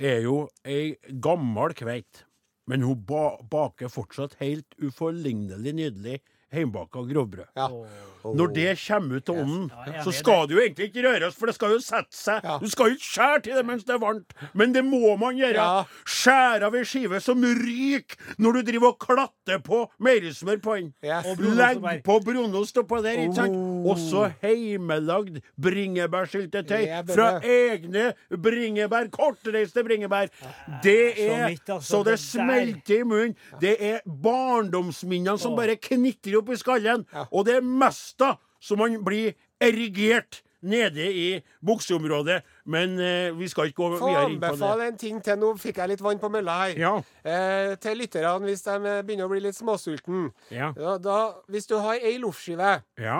er 0.00 0.22
jo 0.24 0.48
ei 0.66 0.96
gammel 1.22 1.74
kveit, 1.78 2.24
men 2.66 2.82
hun 2.82 3.04
ba 3.06 3.36
baker 3.50 3.92
fortsatt 3.92 4.38
helt 4.40 4.74
uforlignelig 4.82 5.74
nydelig 5.78 6.20
hjemmebaka 6.54 7.04
grovbrød. 7.10 7.46
Ja. 7.56 7.68
Når 8.24 8.54
det 8.56 8.70
kommer 8.80 9.20
ut 9.20 9.28
av 9.28 9.36
ovnen, 9.42 9.64
Ja, 9.84 10.00
så 10.00 10.12
skal 10.16 10.46
det 10.48 10.54
jo 10.56 10.60
egentlig 10.62 10.86
ikke 10.88 11.02
røres, 11.04 11.34
for 11.36 11.50
det 11.50 11.54
skal 11.58 11.74
jo 11.74 11.80
sette 11.84 12.16
seg. 12.16 12.40
Ja. 12.40 12.54
Du 12.62 12.70
skal 12.72 12.88
jo 12.88 12.96
ikke 12.96 13.10
skjære 13.10 13.42
til 13.44 13.58
det 13.58 13.64
mens 13.68 13.84
det 13.84 13.92
er 13.92 14.00
varmt, 14.00 14.32
men 14.56 14.72
det 14.72 14.80
må 14.86 15.12
man 15.20 15.36
gjøre. 15.36 15.60
Ja. 15.60 15.84
Skjære 16.08 16.70
av 16.70 16.78
ei 16.78 16.84
skive 16.88 17.20
som 17.20 17.44
ryker 17.44 18.16
når 18.40 18.56
du 18.56 18.70
driver 18.70 18.94
og 18.94 18.98
klatter 19.04 19.60
på 19.60 19.82
meierismør 20.00 20.62
på 20.64 20.78
den. 20.78 20.88
Yes. 21.04 21.28
Legg 21.36 21.84
på 22.06 22.16
brunost 22.24 22.80
oppå 22.80 23.02
der, 23.04 23.20
ikke 23.26 23.36
sant? 23.42 23.58
Oh. 23.60 23.92
Også 23.92 24.30
heimelagd 24.40 25.42
bringebærsyltetøy 25.60 26.88
fra 27.12 27.28
egne 27.44 28.14
bringebær. 28.32 29.12
Kortreiste 29.12 29.84
bringebær. 29.84 30.32
Det 30.80 30.96
Så 31.18 31.28
er 31.28 31.48
mitt, 31.50 31.68
altså, 31.68 31.90
så 31.90 32.02
det 32.04 32.14
det 32.14 32.20
smelter 32.22 33.00
i 33.00 33.06
munnen. 33.06 33.34
Det 33.60 33.74
er 33.82 34.00
barndomsminnene 34.06 35.38
som 35.40 35.56
bare 35.58 35.76
knitrer 35.80 36.38
opp 36.40 36.43
i 36.52 36.56
skallen. 36.60 37.06
Ja. 37.12 37.24
Og 37.32 37.46
det 37.46 37.56
er 37.56 37.60
mesta 37.64 38.34
som 38.60 38.78
man 38.78 38.98
blir 39.04 39.32
erigert 39.60 40.42
nede 40.64 41.04
i 41.12 41.26
bukseområdet. 41.64 42.42
Men 42.72 42.98
eh, 42.98 43.32
vi 43.36 43.48
skal 43.48 43.68
ikke 43.68 43.82
gå 43.82 43.88
Få 43.98 44.08
videre 44.08 44.30
inn 44.30 44.38
på 44.38 44.46
det. 44.46 44.52
anbefale 44.54 44.86
en 44.88 44.96
ting 44.98 45.18
til. 45.24 45.36
Nå 45.38 45.50
fikk 45.60 45.76
jeg 45.82 45.88
litt 45.92 46.00
vann 46.04 46.18
på 46.22 46.30
mølla 46.32 46.54
her. 46.62 46.78
Ja. 46.80 46.92
Eh, 47.24 47.74
til 47.76 47.98
lytterne, 48.00 48.38
hvis 48.48 48.62
de 48.64 48.78
begynner 49.04 49.28
å 49.28 49.32
bli 49.34 49.42
litt 49.44 49.56
småsulten. 49.58 50.30
Ja. 50.50 50.72
Da, 50.76 50.96
da, 50.98 51.18
hvis 51.52 51.66
du 51.68 51.76
har 51.76 52.00
ei 52.00 52.16
loffskive 52.22 52.78
ja. 53.00 53.18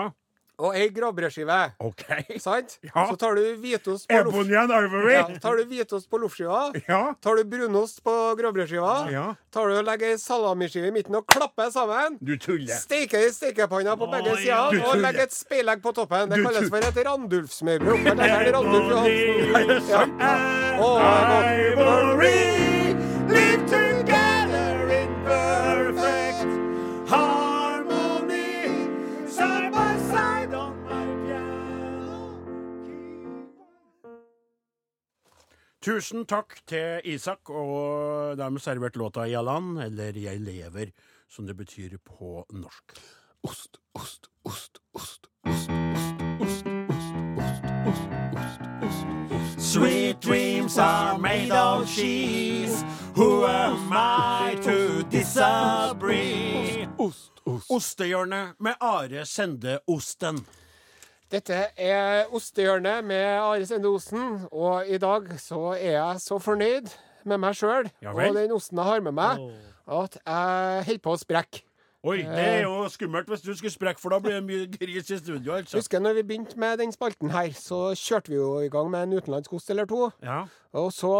Og 0.59 0.75
ei 0.77 0.89
gravbrødskive, 0.89 1.57
Okay. 1.79 2.37
sant? 2.39 2.77
Ja. 2.95 3.07
Så 3.09 3.15
tar 3.19 3.35
du 3.35 3.41
hvitost 3.61 4.07
på, 4.07 4.15
loff, 4.23 4.35
Ivory. 4.35 5.11
ja, 5.13 5.23
tar 5.41 5.55
du 5.57 5.63
hvitost 5.65 6.09
på 6.09 6.17
loffskiva. 6.21 6.71
Ja. 6.87 7.13
Tar 7.21 7.35
du 7.35 7.43
brunost 7.43 8.03
på 8.05 8.13
gravbrødskiva. 8.39 8.93
Ja. 9.11 9.25
Tar 9.51 9.67
du 9.69 9.77
og 9.79 9.85
legger 9.87 10.13
ei 10.13 10.17
salamiskive 10.21 10.87
i 10.87 10.91
midten 10.95 11.15
og 11.19 11.25
klapper 11.27 11.69
sammen. 11.71 12.17
Du 12.21 12.35
tuller. 12.37 12.75
Steiker 12.79 13.25
i 13.27 13.31
stekepanna 13.35 13.95
på 13.99 14.07
begge 14.11 14.31
Å, 14.33 14.37
sider 14.39 14.85
og 14.89 14.97
legger 15.03 15.23
et 15.27 15.33
speilegg 15.35 15.81
på 15.83 15.93
toppen. 15.95 16.29
Det 16.29 16.39
Du 16.39 16.47
kalles 16.49 16.69
for 16.69 16.77
et 16.89 17.01
Randulf-smørbrød. 17.07 17.93
Oppkalt 17.99 18.25
etter 18.27 18.51
Randulf 18.55 18.89
Johansen. 18.91 19.55
Er 19.55 19.67
det 19.67 19.79
det 19.85 19.93
er 19.93 20.77
godt. 20.79 21.05
Ivory, 21.55 22.74
Tusen 35.85 36.23
takk 36.25 36.55
til 36.65 37.03
Isak, 37.13 37.45
og 37.53 38.37
dermed 38.39 38.59
servert 38.59 38.95
låta 38.97 39.27
'Jalan', 39.29 39.77
eller 39.85 40.17
'Jeg 40.17 40.39
lever', 40.41 40.91
som 41.29 41.45
det 41.45 41.57
betyr 41.57 41.97
på 41.97 42.45
norsk. 42.49 42.97
Ost, 43.43 43.77
ost, 43.93 44.27
ost, 44.45 44.79
ost, 44.95 45.27
ost, 45.45 45.69
ost, 45.85 46.09
ost, 46.41 46.65
ost, 46.97 47.61
ost, 47.85 48.01
ost, 48.33 48.51
ost, 48.81 49.05
ost. 49.29 49.61
Sweet 49.61 50.21
dreams 50.21 50.77
are 50.77 51.19
made 51.19 51.51
of 51.51 51.87
cheese. 51.87 52.83
Who 53.15 53.45
am 53.45 53.93
I 53.93 54.55
to 54.63 55.03
disagree? 55.11 56.87
Ost, 56.97 57.31
ost. 57.45 57.69
Ostehjørnet 57.69 58.53
med 58.59 58.73
Are 58.81 59.25
Sende 59.25 59.79
Osten. 59.87 60.47
Dette 61.35 61.55
er 61.75 62.29
Ostehjørnet 62.31 63.03
med 63.03 63.25
Are 63.41 63.65
Sende 63.67 63.89
Osen, 63.91 64.45
og 64.55 64.87
i 64.87 64.95
dag 65.01 65.25
så 65.41 65.73
er 65.73 65.97
jeg 65.97 66.21
så 66.23 66.37
fornøyd 66.39 66.87
med 67.27 67.41
meg 67.43 67.57
sjøl 67.59 67.89
og 68.29 68.37
den 68.37 68.53
osten 68.55 68.79
jeg 68.79 68.87
har 68.87 69.03
med 69.03 69.11
meg, 69.17 69.41
at 69.99 70.15
jeg 70.21 70.85
holder 70.87 71.01
på 71.03 71.15
å 71.17 71.19
sprekke. 71.19 71.64
Oi, 72.05 72.19
det 72.21 72.41
er 72.45 72.59
jo 72.67 72.83
skummelt 72.93 73.29
hvis 73.31 73.41
du 73.41 73.49
skulle 73.57 73.73
sprekke, 73.73 73.97
for 73.97 74.13
da 74.13 74.19
blir 74.21 74.35
det 74.37 74.43
mye 74.45 74.67
gris 74.69 75.07
i 75.09 75.17
studio, 75.17 75.55
altså. 75.55 75.79
Husker 75.79 76.03
når 76.03 76.19
vi 76.19 76.23
begynte 76.29 76.59
med 76.61 76.77
den 76.77 76.93
spalten 76.93 77.31
her, 77.33 77.49
så 77.57 77.95
kjørte 77.97 78.29
vi 78.29 78.37
jo 78.37 78.51
i 78.61 78.69
gang 78.69 78.91
med 78.93 79.07
en 79.07 79.15
utenlandsk 79.17 79.55
ost 79.57 79.73
eller 79.73 79.89
to. 79.89 80.11
Ja. 80.21 80.43
Og 80.77 80.91
så 80.93 81.13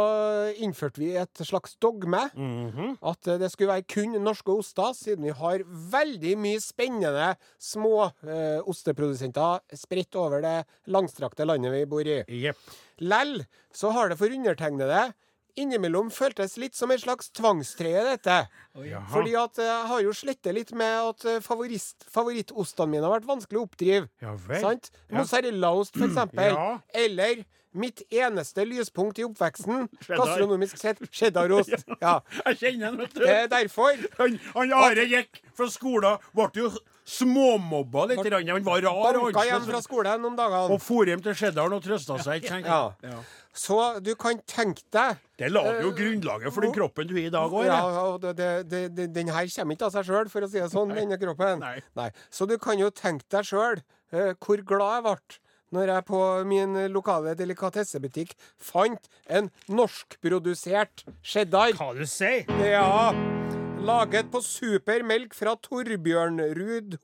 innførte 0.62 1.02
vi 1.02 1.14
et 1.18 1.42
slags 1.48 1.74
dogme. 1.82 2.28
Mhm. 2.38 2.98
At 3.02 3.32
eh, 3.32 3.40
det 3.42 3.50
skulle 3.54 3.72
være 3.72 3.88
kun 3.96 4.14
norske 4.22 4.54
oster, 4.54 4.94
siden 4.94 5.26
vi 5.26 5.34
har 5.34 5.66
veldig 5.66 6.38
mye 6.44 6.62
spennende 6.62 7.32
små 7.58 8.12
eh, 8.28 8.62
osteprodusenter 8.62 9.64
spredt 9.74 10.20
over 10.22 10.46
det 10.46 10.58
langstrakte 10.92 11.48
landet 11.50 11.74
vi 11.74 11.86
bor 11.90 12.06
i. 12.06 12.22
Yep. 12.30 12.62
Lell 13.10 13.40
så 13.76 13.90
har 13.96 14.12
det 14.12 14.20
for 14.20 14.32
undertegnede 14.32 15.08
innimellom 15.60 16.12
føltes 16.14 16.58
litt 16.62 16.76
som 16.78 16.92
en 16.92 17.00
slags 17.02 17.30
tvangstrøye, 17.36 18.04
dette. 18.12 18.38
Oh, 18.76 18.86
Fordi 19.12 19.36
at 19.40 19.60
eh, 19.62 19.70
jeg 19.70 19.90
har 19.92 20.06
jo 20.06 20.14
slettet 20.16 20.56
litt 20.58 20.74
med 20.78 21.12
at 21.12 21.28
favorist, 21.46 22.08
favorittostene 22.12 22.92
mine 22.92 23.08
har 23.08 23.16
vært 23.18 23.30
vanskelig 23.30 23.62
å 23.62 23.66
oppdrive. 23.68 24.10
Ja 24.24 24.36
vel. 24.48 24.62
Sant? 24.64 24.92
Ja. 25.10 25.20
Mozzarellaost, 25.22 25.96
for 25.98 26.08
eksempel. 26.12 26.56
Ja. 26.58 26.72
Eller 27.06 27.46
mitt 27.76 28.04
eneste 28.14 28.66
lyspunkt 28.68 29.20
i 29.22 29.28
oppveksten, 29.28 29.88
gastronomisk 30.20 30.82
sett, 30.82 31.02
cheddarost. 31.12 31.76
Ja. 32.06 32.20
Jeg 32.46 32.60
kjenner 32.60 32.92
han, 32.92 33.00
vet 33.00 33.16
du. 33.16 33.24
Det 33.24 33.38
er 33.46 33.48
derfor. 33.52 33.96
Han, 34.20 34.36
han 34.56 34.74
Are 34.78 35.06
gikk 35.10 35.40
fra 35.56 35.68
skolen, 35.72 36.20
ble 36.36 36.50
jo 36.60 36.70
småmobba 37.06 38.08
litt. 38.10 38.22
Han 38.34 38.66
var 38.66 38.84
rar. 38.86 39.18
Banka 39.20 39.46
hjem 39.46 39.66
fra 39.70 39.82
skolen 39.86 40.28
om 40.28 40.38
dagene. 40.38 40.74
Og 40.74 40.82
for 40.84 41.08
hjem 41.08 41.24
til 41.26 41.38
Cheddaren 41.38 41.78
og 41.78 41.84
trøsta 41.86 42.18
seg. 42.26 42.48
Ja. 42.50 42.82
Ja. 43.06 43.20
Så 43.56 43.78
du 44.04 44.12
kan 44.20 44.42
tenke 44.50 44.84
deg 44.92 45.22
Det 45.40 45.48
lager 45.48 45.78
jo 45.86 45.94
grunnlaget 45.96 46.52
for 46.52 46.66
den 46.66 46.74
kroppen 46.76 47.08
du 47.08 47.14
er 47.16 47.30
i 47.30 47.32
dag 47.32 47.54
òg. 47.54 47.70
Ja, 47.70 47.80
og 48.04 48.20
det, 48.26 48.36
det, 48.40 48.50
det, 48.72 48.82
det, 48.98 49.08
den 49.16 49.32
her 49.32 49.48
kommer 49.54 49.78
ikke 49.78 49.88
av 49.88 49.96
seg 49.96 50.10
sjøl, 50.10 50.30
for 50.32 50.44
å 50.44 50.50
si 50.52 50.60
det 50.60 50.68
sånn, 50.74 50.92
denne 50.96 51.20
kroppen. 51.22 51.64
Nei. 51.64 52.10
Så 52.34 52.50
du 52.50 52.58
kan 52.60 52.80
jo 52.82 52.92
tenke 52.92 53.28
deg 53.32 53.48
sjøl 53.48 53.84
hvor 54.12 54.62
glad 54.68 54.98
jeg 55.00 55.06
ble 55.08 55.40
når 55.76 55.92
jeg 55.92 56.08
på 56.08 56.22
min 56.48 56.80
lokale 56.94 57.36
delikatessebutikk 57.38 58.34
fant 58.62 59.10
en 59.28 59.52
norskprodusert 59.68 61.06
cheddar. 61.22 61.76
Hva 61.76 61.92
du 61.98 62.06
sier? 62.10 62.48
Ja. 62.64 63.12
Laget 63.86 64.32
på 64.34 64.42
supermelk 64.42 65.36
fra 65.38 65.54
Torbjørnrud 65.62 66.96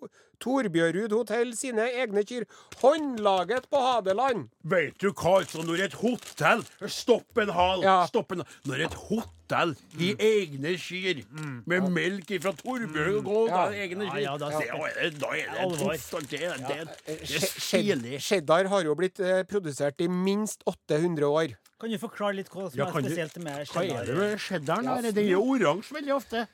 Torbjørrud 0.42 1.14
hotell 1.16 1.54
sine 1.58 1.86
egne 2.02 2.24
kyr. 2.28 2.46
Håndlaget 2.82 3.68
på 3.72 3.80
Hadeland. 3.82 4.48
Vet 4.68 4.98
du 5.02 5.12
hva, 5.12 5.38
altså, 5.42 5.62
når 5.66 5.86
et 5.86 5.94
hotell 6.02 6.64
Stopp 6.90 7.38
en 7.44 7.54
hal! 7.56 7.84
Ja. 7.86 8.00
Stopp 8.10 8.34
en 8.36 8.44
Når 8.68 8.84
et 8.88 8.98
hotell 9.08 9.76
i 10.00 10.12
egne 10.16 10.74
kyr 10.80 11.22
med 11.68 11.90
melk 11.94 12.30
fra 12.42 12.54
Torbjørn 12.62 13.26
og 13.28 13.50
Ja. 13.52 13.64
egne 13.86 14.08
kyr 14.12 14.22
ja, 14.24 14.38
da- 14.38 14.50
er 14.50 15.10
Da 15.12 15.32
er 15.36 15.50
det 15.52 15.60
Alvor. 15.66 15.92
tøft. 15.96 16.30
Det, 16.30 16.40
det, 16.40 16.42
er- 16.42 16.86
det 17.06 17.36
er 17.36 17.48
stilig. 17.60 18.22
Cheddar 18.22 18.68
har 18.72 18.84
jo 18.84 18.96
blitt 18.96 19.20
eh, 19.20 19.44
produsert 19.44 20.00
i 20.02 20.08
minst 20.08 20.64
800 20.66 21.28
år. 21.28 21.56
Kan 21.82 21.90
du 21.90 21.98
forklare 21.98 22.36
litt 22.36 22.50
hva 22.50 22.70
som 22.70 22.78
Ja, 22.80 22.86
er 22.86 22.92
spesielt 23.02 23.38
med 23.44 23.68
Hva 23.68 23.84
er 23.84 24.06
det 24.06 24.16
med 24.18 24.40
cheddaren? 24.40 24.86
Ja, 24.86 25.02
Det 25.12 25.18
er 25.18 25.32
jo 25.32 25.42
oransje 25.44 25.94
veldig 25.98 26.16
ofte. 26.16 26.48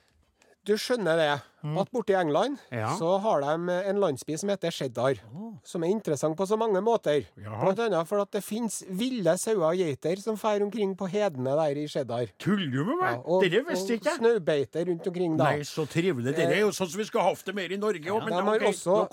Du 0.67 0.73
skjønner 0.75 1.15
det, 1.15 1.41
at 1.81 1.91
borte 1.91 2.13
i 2.13 2.17
England 2.19 2.57
Ja. 2.71 2.93
så 2.97 3.17
har 3.19 3.41
de 3.41 3.71
en 3.89 3.99
landsby 3.99 4.37
som 4.37 4.49
heter 4.49 4.71
cheddar. 4.71 5.19
Som 5.63 5.83
er 5.83 5.87
interessant 5.91 6.37
på 6.37 6.45
så 6.47 6.57
mange 6.57 6.79
måter. 6.81 7.25
Ja. 7.35 7.57
Blant 7.61 7.79
annet 7.79 8.07
for 8.07 8.21
at 8.21 8.31
det 8.31 8.43
fins 8.43 8.83
ville 8.87 9.33
sauer 9.37 9.71
og 9.73 9.75
geiter 9.79 10.21
som 10.21 10.37
fer 10.37 10.61
omkring 10.63 10.95
på 10.97 11.07
hedene 11.09 11.55
der 11.57 11.81
i 11.81 11.87
cheddar. 11.87 12.27
Tuller 12.39 12.69
du 12.71 12.83
med 12.85 12.95
Ja, 12.97 13.11
meg? 13.17 13.21
og, 13.25 13.43
Dere 13.43 13.63
visste 13.67 13.93
og 13.93 13.99
ikke 13.99 14.11
jeg. 14.11 14.19
snaubeiter 14.21 14.85
rundt 14.87 15.07
omkring 15.07 15.37
da. 15.37 15.43
Nei, 15.51 15.65
så 15.67 15.85
trivelig. 15.89 16.35
Det 16.35 16.45
er 16.45 16.59
jo 16.61 16.69
sånn 16.71 16.89
som 16.91 16.99
vi 17.01 17.07
skal 17.09 17.21
ha 17.21 17.29
hatt 17.33 17.45
det 17.45 17.55
mer 17.55 17.71
i 17.71 17.77
Norge 17.77 18.05
òg. 18.05 18.19
De 18.21 18.31
men 18.31 18.33
har 18.33 18.55
okay, 18.55 18.67
også 18.67 19.07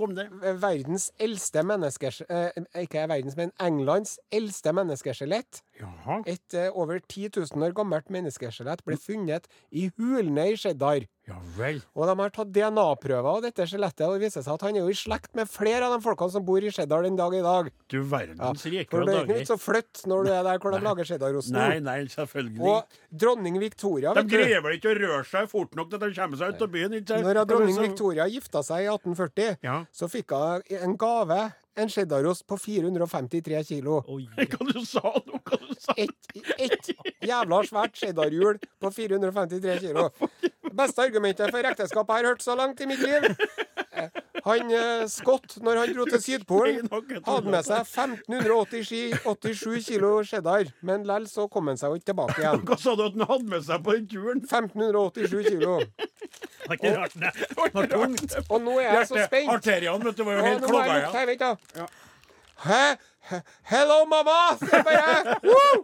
verdens 0.60 1.10
eldste 1.18 1.62
menneskers... 1.66 2.20
Eh, 2.28 2.50
ikke 2.84 3.06
verdens, 3.08 3.36
men 3.38 3.52
Englands 3.62 4.18
eldste 4.34 4.72
menneskeskjelett. 4.76 5.62
Jaha. 5.80 6.20
Et 6.30 6.54
eh, 6.58 6.70
over 6.74 7.00
10 7.00 7.30
000 7.36 7.64
år 7.66 7.74
gammelt 7.76 8.10
menneskeskjelett 8.14 8.84
ble 8.86 8.96
funnet 9.00 9.48
i 9.74 9.88
hulene 9.98 10.50
i 10.52 10.56
cheddar. 10.60 11.06
Ja 11.24 11.38
vel. 11.56 11.78
Og 11.96 12.04
de 12.10 12.14
har 12.20 12.32
tatt 12.36 12.43
DNA-prøver 12.52 13.28
av 13.30 13.42
dette 13.44 13.66
skjelettet, 13.70 14.04
og 14.06 14.14
det 14.18 14.26
viser 14.26 14.44
seg 14.44 14.54
at 14.54 14.64
han 14.66 14.76
er 14.76 14.84
jo 14.84 14.92
i 14.92 14.96
slekt 14.98 15.32
med 15.38 15.48
flere 15.50 15.86
av 15.88 15.94
de 15.96 16.04
folkene 16.04 16.30
som 16.34 16.44
bor 16.44 16.62
i 16.64 16.70
cheddar 16.74 17.02
den 17.06 17.16
dag 17.16 17.34
i 17.38 17.42
dag. 17.44 17.70
Du 17.88 17.98
verdens 18.02 18.64
rike 18.66 18.90
For 18.90 19.02
og 19.02 19.08
det 19.08 19.14
er 19.14 19.22
ikke 19.22 19.26
noe 19.26 19.26
dager. 19.26 19.40
vits 19.40 19.54
å 19.54 19.58
flytte 19.60 20.06
når 20.10 20.24
du 20.28 20.30
er 20.34 20.44
der 20.50 20.58
hvor 20.62 20.76
de 20.76 20.82
lager 20.84 21.04
cheddarosten. 21.10 21.56
Nei, 21.58 21.80
nei, 21.84 21.98
selvfølgelig. 22.12 22.60
Og 22.60 23.00
dronning 23.24 23.58
Victoria, 23.62 24.14
De 24.14 24.24
greier 24.28 24.62
vel 24.64 24.78
ikke 24.78 24.92
å 24.94 24.98
røre 25.00 25.24
seg 25.28 25.50
fort 25.50 25.74
nok 25.78 25.90
til 25.94 25.98
de 26.04 26.12
kommer 26.14 26.40
seg 26.40 26.54
ut 26.56 26.62
av 26.68 26.72
byen? 26.74 26.96
ikke 27.00 27.08
sant? 27.14 27.28
Når 27.28 27.44
dronning 27.48 27.80
Victoria 27.82 28.28
gifta 28.30 28.62
seg 28.66 28.84
i 28.86 28.88
1840, 28.92 29.58
Ja. 29.64 29.84
så 29.92 30.08
fikk 30.10 30.32
hun 30.34 30.62
en 30.80 30.96
gave, 30.96 31.42
en 31.76 31.88
cheddarost 31.90 32.44
på 32.46 32.54
453 32.54 33.64
kilo. 33.66 33.96
Oi, 34.06 34.28
Hva 34.38 34.66
du 34.72 34.84
sa 34.86 35.00
nå? 35.26 35.40
Hva 35.42 35.58
du 35.58 35.74
sa? 35.74 35.94
Et, 35.98 36.12
et 36.62 36.90
jævla 37.26 37.58
svært 37.66 37.98
cheddarhjul 37.98 38.60
på 38.78 38.92
453 38.94 39.80
kilo. 39.82 40.04
Beste 40.74 41.04
argumentet 41.06 41.52
for 41.54 41.62
ekteskap 41.70 42.08
jeg 42.10 42.24
har 42.24 42.32
hørt 42.32 42.42
så 42.44 42.56
langt 42.58 42.80
i 42.82 42.88
mitt 42.90 43.02
liv. 43.04 43.30
Eh, 43.94 44.08
Han 44.44 44.68
eh, 44.76 45.06
Scott, 45.08 45.54
når 45.64 45.78
han 45.80 45.92
dro 45.96 46.04
til 46.10 46.20
Sydpolen, 46.20 46.88
hadde 46.92 47.48
med 47.48 47.64
seg 47.64 47.86
1587 47.86 49.86
kilo 49.86 50.10
cheddar, 50.26 50.66
men 50.84 51.06
lell 51.08 51.24
så 51.30 51.46
kom 51.48 51.70
han 51.70 51.78
seg 51.80 51.94
jo 51.94 52.00
ikke 52.00 52.10
tilbake 52.10 52.36
igjen. 52.42 52.60
Hva 52.68 52.76
sa 52.80 52.92
du 52.98 53.02
at 53.06 53.14
han 53.16 53.24
hadde 53.30 53.48
med 53.54 53.64
seg 53.64 53.80
på 53.86 53.94
den 53.96 54.04
turen? 54.10 54.42
1587 54.44 55.48
kilo. 55.48 55.78
det 55.80 56.68
var 56.68 56.76
ikke 56.76 56.92
rart, 56.98 57.16
det. 57.22 57.32
Var 57.56 57.88
tungt. 57.94 58.36
Og 58.50 58.58
nå 58.66 58.74
er 58.82 58.90
jeg 58.90 59.08
så 59.14 59.24
spent. 59.30 59.48
arteriene 59.56 60.04
vet 60.10 60.20
du, 60.20 60.22
var 60.28 60.36
jo 60.36 60.42
helt 60.50 60.60
jeg 60.60 60.68
klogga 60.74 61.24
igjen. 61.32 61.56
Hæ? 62.64 62.84
Hello, 63.72 63.98
mamma! 64.04 64.38
Se 64.60 64.68
jeg 64.76 64.84
bare. 64.84 65.40
Woo! 65.48 65.80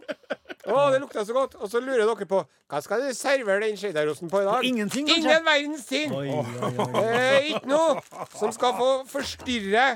Å, 0.67 0.91
det 0.93 0.99
lukta 1.01 1.23
så 1.25 1.33
godt. 1.33 1.55
Og 1.57 1.71
så 1.71 1.81
lurer 1.81 2.03
dere 2.05 2.27
på 2.29 2.41
hva 2.45 2.81
skal 2.85 3.01
du 3.01 3.09
servere 3.17 3.63
den 3.65 3.79
cheddarosten 3.79 4.29
på 4.29 4.43
i 4.43 4.47
dag? 4.47 4.67
Ingenting, 4.67 5.07
kanskje? 5.09 5.23
Ingen 5.25 5.45
verdens 5.47 5.85
ting! 5.89 6.13
Oi, 6.13 6.29
oi, 6.29 6.71
oi. 6.85 7.03
Eh, 7.03 7.49
ikke 7.55 7.71
noe 7.71 8.27
som 8.37 8.53
skal 8.53 8.75
få 8.77 8.89
forstyrre 9.09 9.87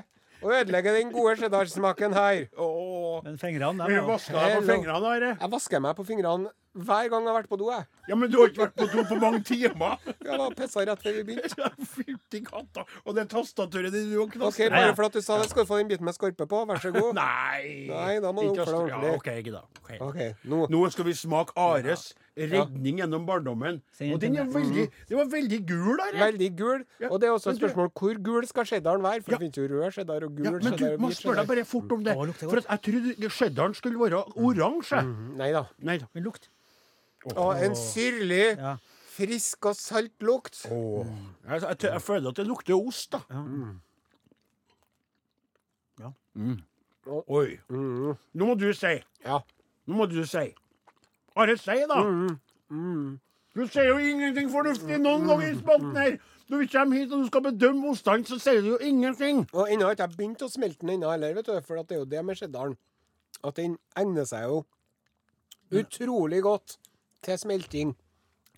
og 0.45 0.51
ødelegge 0.53 0.93
den 0.97 1.13
gode 1.13 1.35
cheddarsmaken 1.39 2.13
her. 2.17 2.41
Åh, 2.57 3.21
Men 3.25 3.37
fingrene, 3.41 3.85
Vi 3.85 3.93
dem, 3.95 4.01
ja. 4.01 4.07
vaska 4.09 4.33
deg 4.35 4.57
på 4.59 4.65
fingrene, 4.73 5.13
Are. 5.15 5.31
Jeg 5.41 5.51
vasker 5.53 5.81
meg 5.85 5.95
på 5.97 6.05
fingrene 6.05 6.51
hver 6.75 7.07
gang 7.13 7.23
jeg 7.23 7.31
har 7.31 7.39
vært 7.39 7.49
på 7.49 7.57
do, 7.61 7.69
jeg. 7.71 7.85
Ja, 8.07 8.15
men 8.15 8.29
du 8.31 8.37
har 8.37 8.51
ikke 8.51 8.65
vært 8.65 8.75
på 8.77 8.87
do 8.91 9.03
på 9.09 9.17
mange 9.21 9.41
timer. 9.45 9.95
Jeg 10.05 10.37
var 10.41 10.53
pissa 10.57 10.83
rett 10.85 11.01
før 11.01 11.15
vi 11.17 11.23
begynte. 11.29 11.69
Fytti 11.95 12.41
katta. 12.45 12.83
Og 13.05 13.15
det 13.17 13.27
tastaturet 13.31 13.93
ditt 13.93 14.11
du 14.11 14.17
har 14.19 14.25
OK, 14.27 14.35
knast. 14.35 14.59
Ja, 14.61 14.67
ja. 14.69 14.73
bare 14.75 14.97
for 14.97 15.07
at 15.09 15.17
du 15.17 15.23
sa 15.25 15.39
det, 15.41 15.49
skal 15.49 15.65
du 15.65 15.71
få 15.71 15.79
den 15.81 15.89
biten 15.89 16.05
med 16.05 16.17
skorpe 16.17 16.45
på. 16.49 16.61
Vær 16.69 16.83
så 16.83 16.91
god. 16.93 17.17
Nei. 17.21 17.87
Nei, 17.89 18.11
da 18.21 18.33
må 18.35 18.45
du 18.45 18.53
oppføre 18.53 18.83
deg 18.85 18.93
ja, 18.93 18.99
ordentlig. 18.99 19.15
OK, 19.17 19.31
ikke 19.41 19.55
da. 19.55 19.63
Ok. 19.81 19.91
Okay, 20.11 20.29
nå. 20.51 20.61
Nå 20.75 20.83
skal 20.93 21.09
vi 21.09 21.17
smake 21.17 21.57
Ares 21.57 22.11
redning 22.35 22.99
gjennom 22.99 23.25
barndommen. 23.25 23.81
Og 24.11 24.19
den 24.21 24.37
er 24.37 24.49
veldig, 24.51 24.85
den 25.09 25.19
var 25.21 25.29
veldig 25.31 25.59
gul, 25.67 25.93
der. 26.01 26.17
Veldig 26.25 26.49
gul. 26.59 26.83
Ja, 26.99 27.09
Og 27.09 27.21
det 27.21 27.29
er 27.29 27.35
også 27.35 27.53
et 27.53 27.61
spørsmål 27.61 27.91
hvor 27.95 28.19
gul 28.23 28.47
skal 28.49 28.67
cheddaren 28.69 29.03
være? 29.03 29.23
For 29.23 29.31
Ja. 29.31 29.37
det 29.37 29.45
finnes 29.45 29.57
jo 29.57 29.75
rød 29.75 29.91
cheddar 29.91 30.27
og 30.27 30.35
gul 30.35 30.45
Ja, 30.45 30.51
men 30.51 30.77
du 30.77 30.97
må 31.01 31.11
spørre 31.15 31.41
deg 31.41 31.47
bare 31.47 31.65
fort 31.65 31.91
om 31.91 32.03
det. 32.03 32.15
Å, 32.15 32.33
For 32.33 32.57
at 32.57 32.67
jeg 32.69 32.81
trodde 32.89 33.29
cheddaren 33.29 33.73
skulle 33.73 33.99
være 33.99 34.23
oransje. 34.35 35.01
Nei 35.37 35.51
da. 35.55 35.65
Nei 35.79 35.97
da. 35.97 36.11
Men 36.13 36.23
lukt. 36.27 36.49
Og 37.33 37.63
en 37.65 37.75
syrlig, 37.75 38.57
Ja. 38.59 38.75
frisk 39.15 39.65
og 39.65 39.75
salt 39.75 40.21
lukt. 40.21 40.65
Jeg, 40.69 41.61
jeg, 41.61 41.77
jeg 41.83 42.01
føler 42.01 42.29
at 42.29 42.35
det 42.37 42.45
lukter 42.47 42.75
ost, 42.75 43.11
da. 43.15 43.19
Ja. 45.99 46.11
Mm. 46.35 46.59
Oi. 47.27 47.57
Nå 47.69 48.45
må 48.49 48.53
du 48.59 48.67
si. 48.73 48.93
Ja. 49.25 49.39
Nå 49.87 49.95
må 50.01 50.05
du 50.11 50.21
si. 50.27 50.45
Are, 51.35 51.57
si, 51.57 51.77
da. 51.89 51.99
Du 53.55 53.61
sier 53.71 53.87
jo 53.87 53.97
ingenting 54.03 54.49
fornuftig 54.51 54.97
noen 54.99 55.27
gang 55.29 55.43
i 55.47 55.53
spalten 55.57 55.95
her. 55.95 56.17
Når 56.49 56.61
vi 56.61 56.67
kommer 56.69 56.99
hit 56.99 57.11
og 57.15 57.23
du 57.23 57.27
skal 57.31 57.41
bedømme 57.47 57.89
ostene, 57.89 58.25
så 58.27 58.37
sier 58.41 58.61
du 58.61 58.73
jo 58.75 58.77
ingenting. 58.83 59.45
Og 59.53 59.69
ennå 59.71 59.87
har 59.87 59.95
ikke 59.95 60.05
jeg 60.09 60.17
begynt 60.19 60.43
å 60.45 60.49
smelte 60.51 60.83
den 60.85 60.91
ennå 60.99 61.09
heller, 61.13 61.33
vet 61.39 61.47
du. 61.49 61.55
For 61.65 61.79
at 61.81 61.87
det 61.89 61.95
er 61.97 62.03
jo 62.03 62.09
det 62.11 62.25
med 62.27 62.37
cheddaren. 62.37 62.75
At 63.45 63.55
den 63.57 63.77
egner 63.97 64.27
seg 64.29 64.45
jo 64.51 64.59
utrolig 65.75 66.43
godt 66.45 66.75
til 67.25 67.39
smelting 67.41 67.95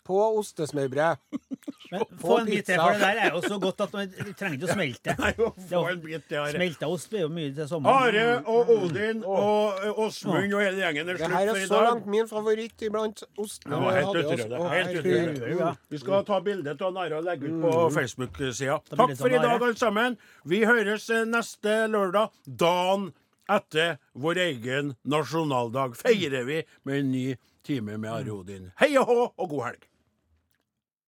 på 0.07 0.17
ostesmørbrød. 0.39 1.15
Men 1.91 2.03
få 2.19 2.37
en 2.37 2.45
bit 2.45 2.65
til, 2.65 2.75
for 2.75 2.91
det 2.91 3.01
der 3.01 3.19
er 3.23 3.29
jo 3.31 3.41
så 3.41 3.57
godt 3.59 3.81
at 3.85 3.93
man 3.95 4.09
trenger 4.39 4.55
ikke 4.57 4.67
å 4.67 4.75
smelte. 4.75 5.13
Nei, 5.21 5.29
få 5.69 5.81
en 5.91 6.01
bit 6.03 6.25
til, 6.27 6.37
Are. 6.41 6.51
Smelta 6.51 6.89
ost 6.91 7.09
blir 7.11 7.23
jo 7.23 7.29
mye 7.31 7.53
til 7.55 7.69
sommeren. 7.69 8.17
Are 8.17 8.41
og 8.51 8.71
Odin 8.75 9.21
og 9.23 9.85
Åsmund 10.03 10.55
og 10.57 10.63
hele 10.63 10.81
gjengen 10.83 11.11
er 11.13 11.19
Det 11.19 11.21
slutt 11.21 11.37
her 11.37 11.51
for 11.51 11.61
er 11.61 11.69
så 11.71 11.81
langt 11.85 12.09
min 12.11 12.27
favoritt 12.31 12.87
iblant 12.87 13.23
ostene. 13.39 13.71
Det 13.71 13.83
var 13.85 13.95
vi 13.95 14.25
helt. 14.25 14.43
Helt 14.73 15.11
herregud. 15.11 15.85
Vi 15.95 16.01
skal 16.03 16.27
ta 16.27 16.41
bilde 16.43 16.75
av 16.75 17.01
Are 17.05 17.21
og 17.21 17.29
legge 17.29 17.51
ut 17.51 17.61
på 17.63 17.75
Facebook-sida. 17.99 18.81
Takk 18.91 19.15
for 19.19 19.31
i 19.31 19.39
dag, 19.39 19.55
alle 19.55 19.79
sammen. 19.79 20.19
Vi 20.47 20.63
høres 20.67 21.07
eh, 21.13 21.23
neste 21.27 21.79
lørdag, 21.91 22.35
dagen 22.47 23.11
etter 23.47 23.95
vår 24.19 24.43
egen 24.43 24.95
nasjonaldag. 25.07 25.95
Feirer 25.99 26.43
vi 26.47 26.63
med 26.83 27.03
en 27.03 27.13
ny 27.15 27.27
time 27.67 27.97
med 27.97 28.09
Are 28.09 28.31
Odin. 28.31 28.71
Hei 28.79 28.95
og 28.97 29.05
hå, 29.05 29.33
og 29.37 29.49
god 29.49 29.63
helg. 29.65 29.87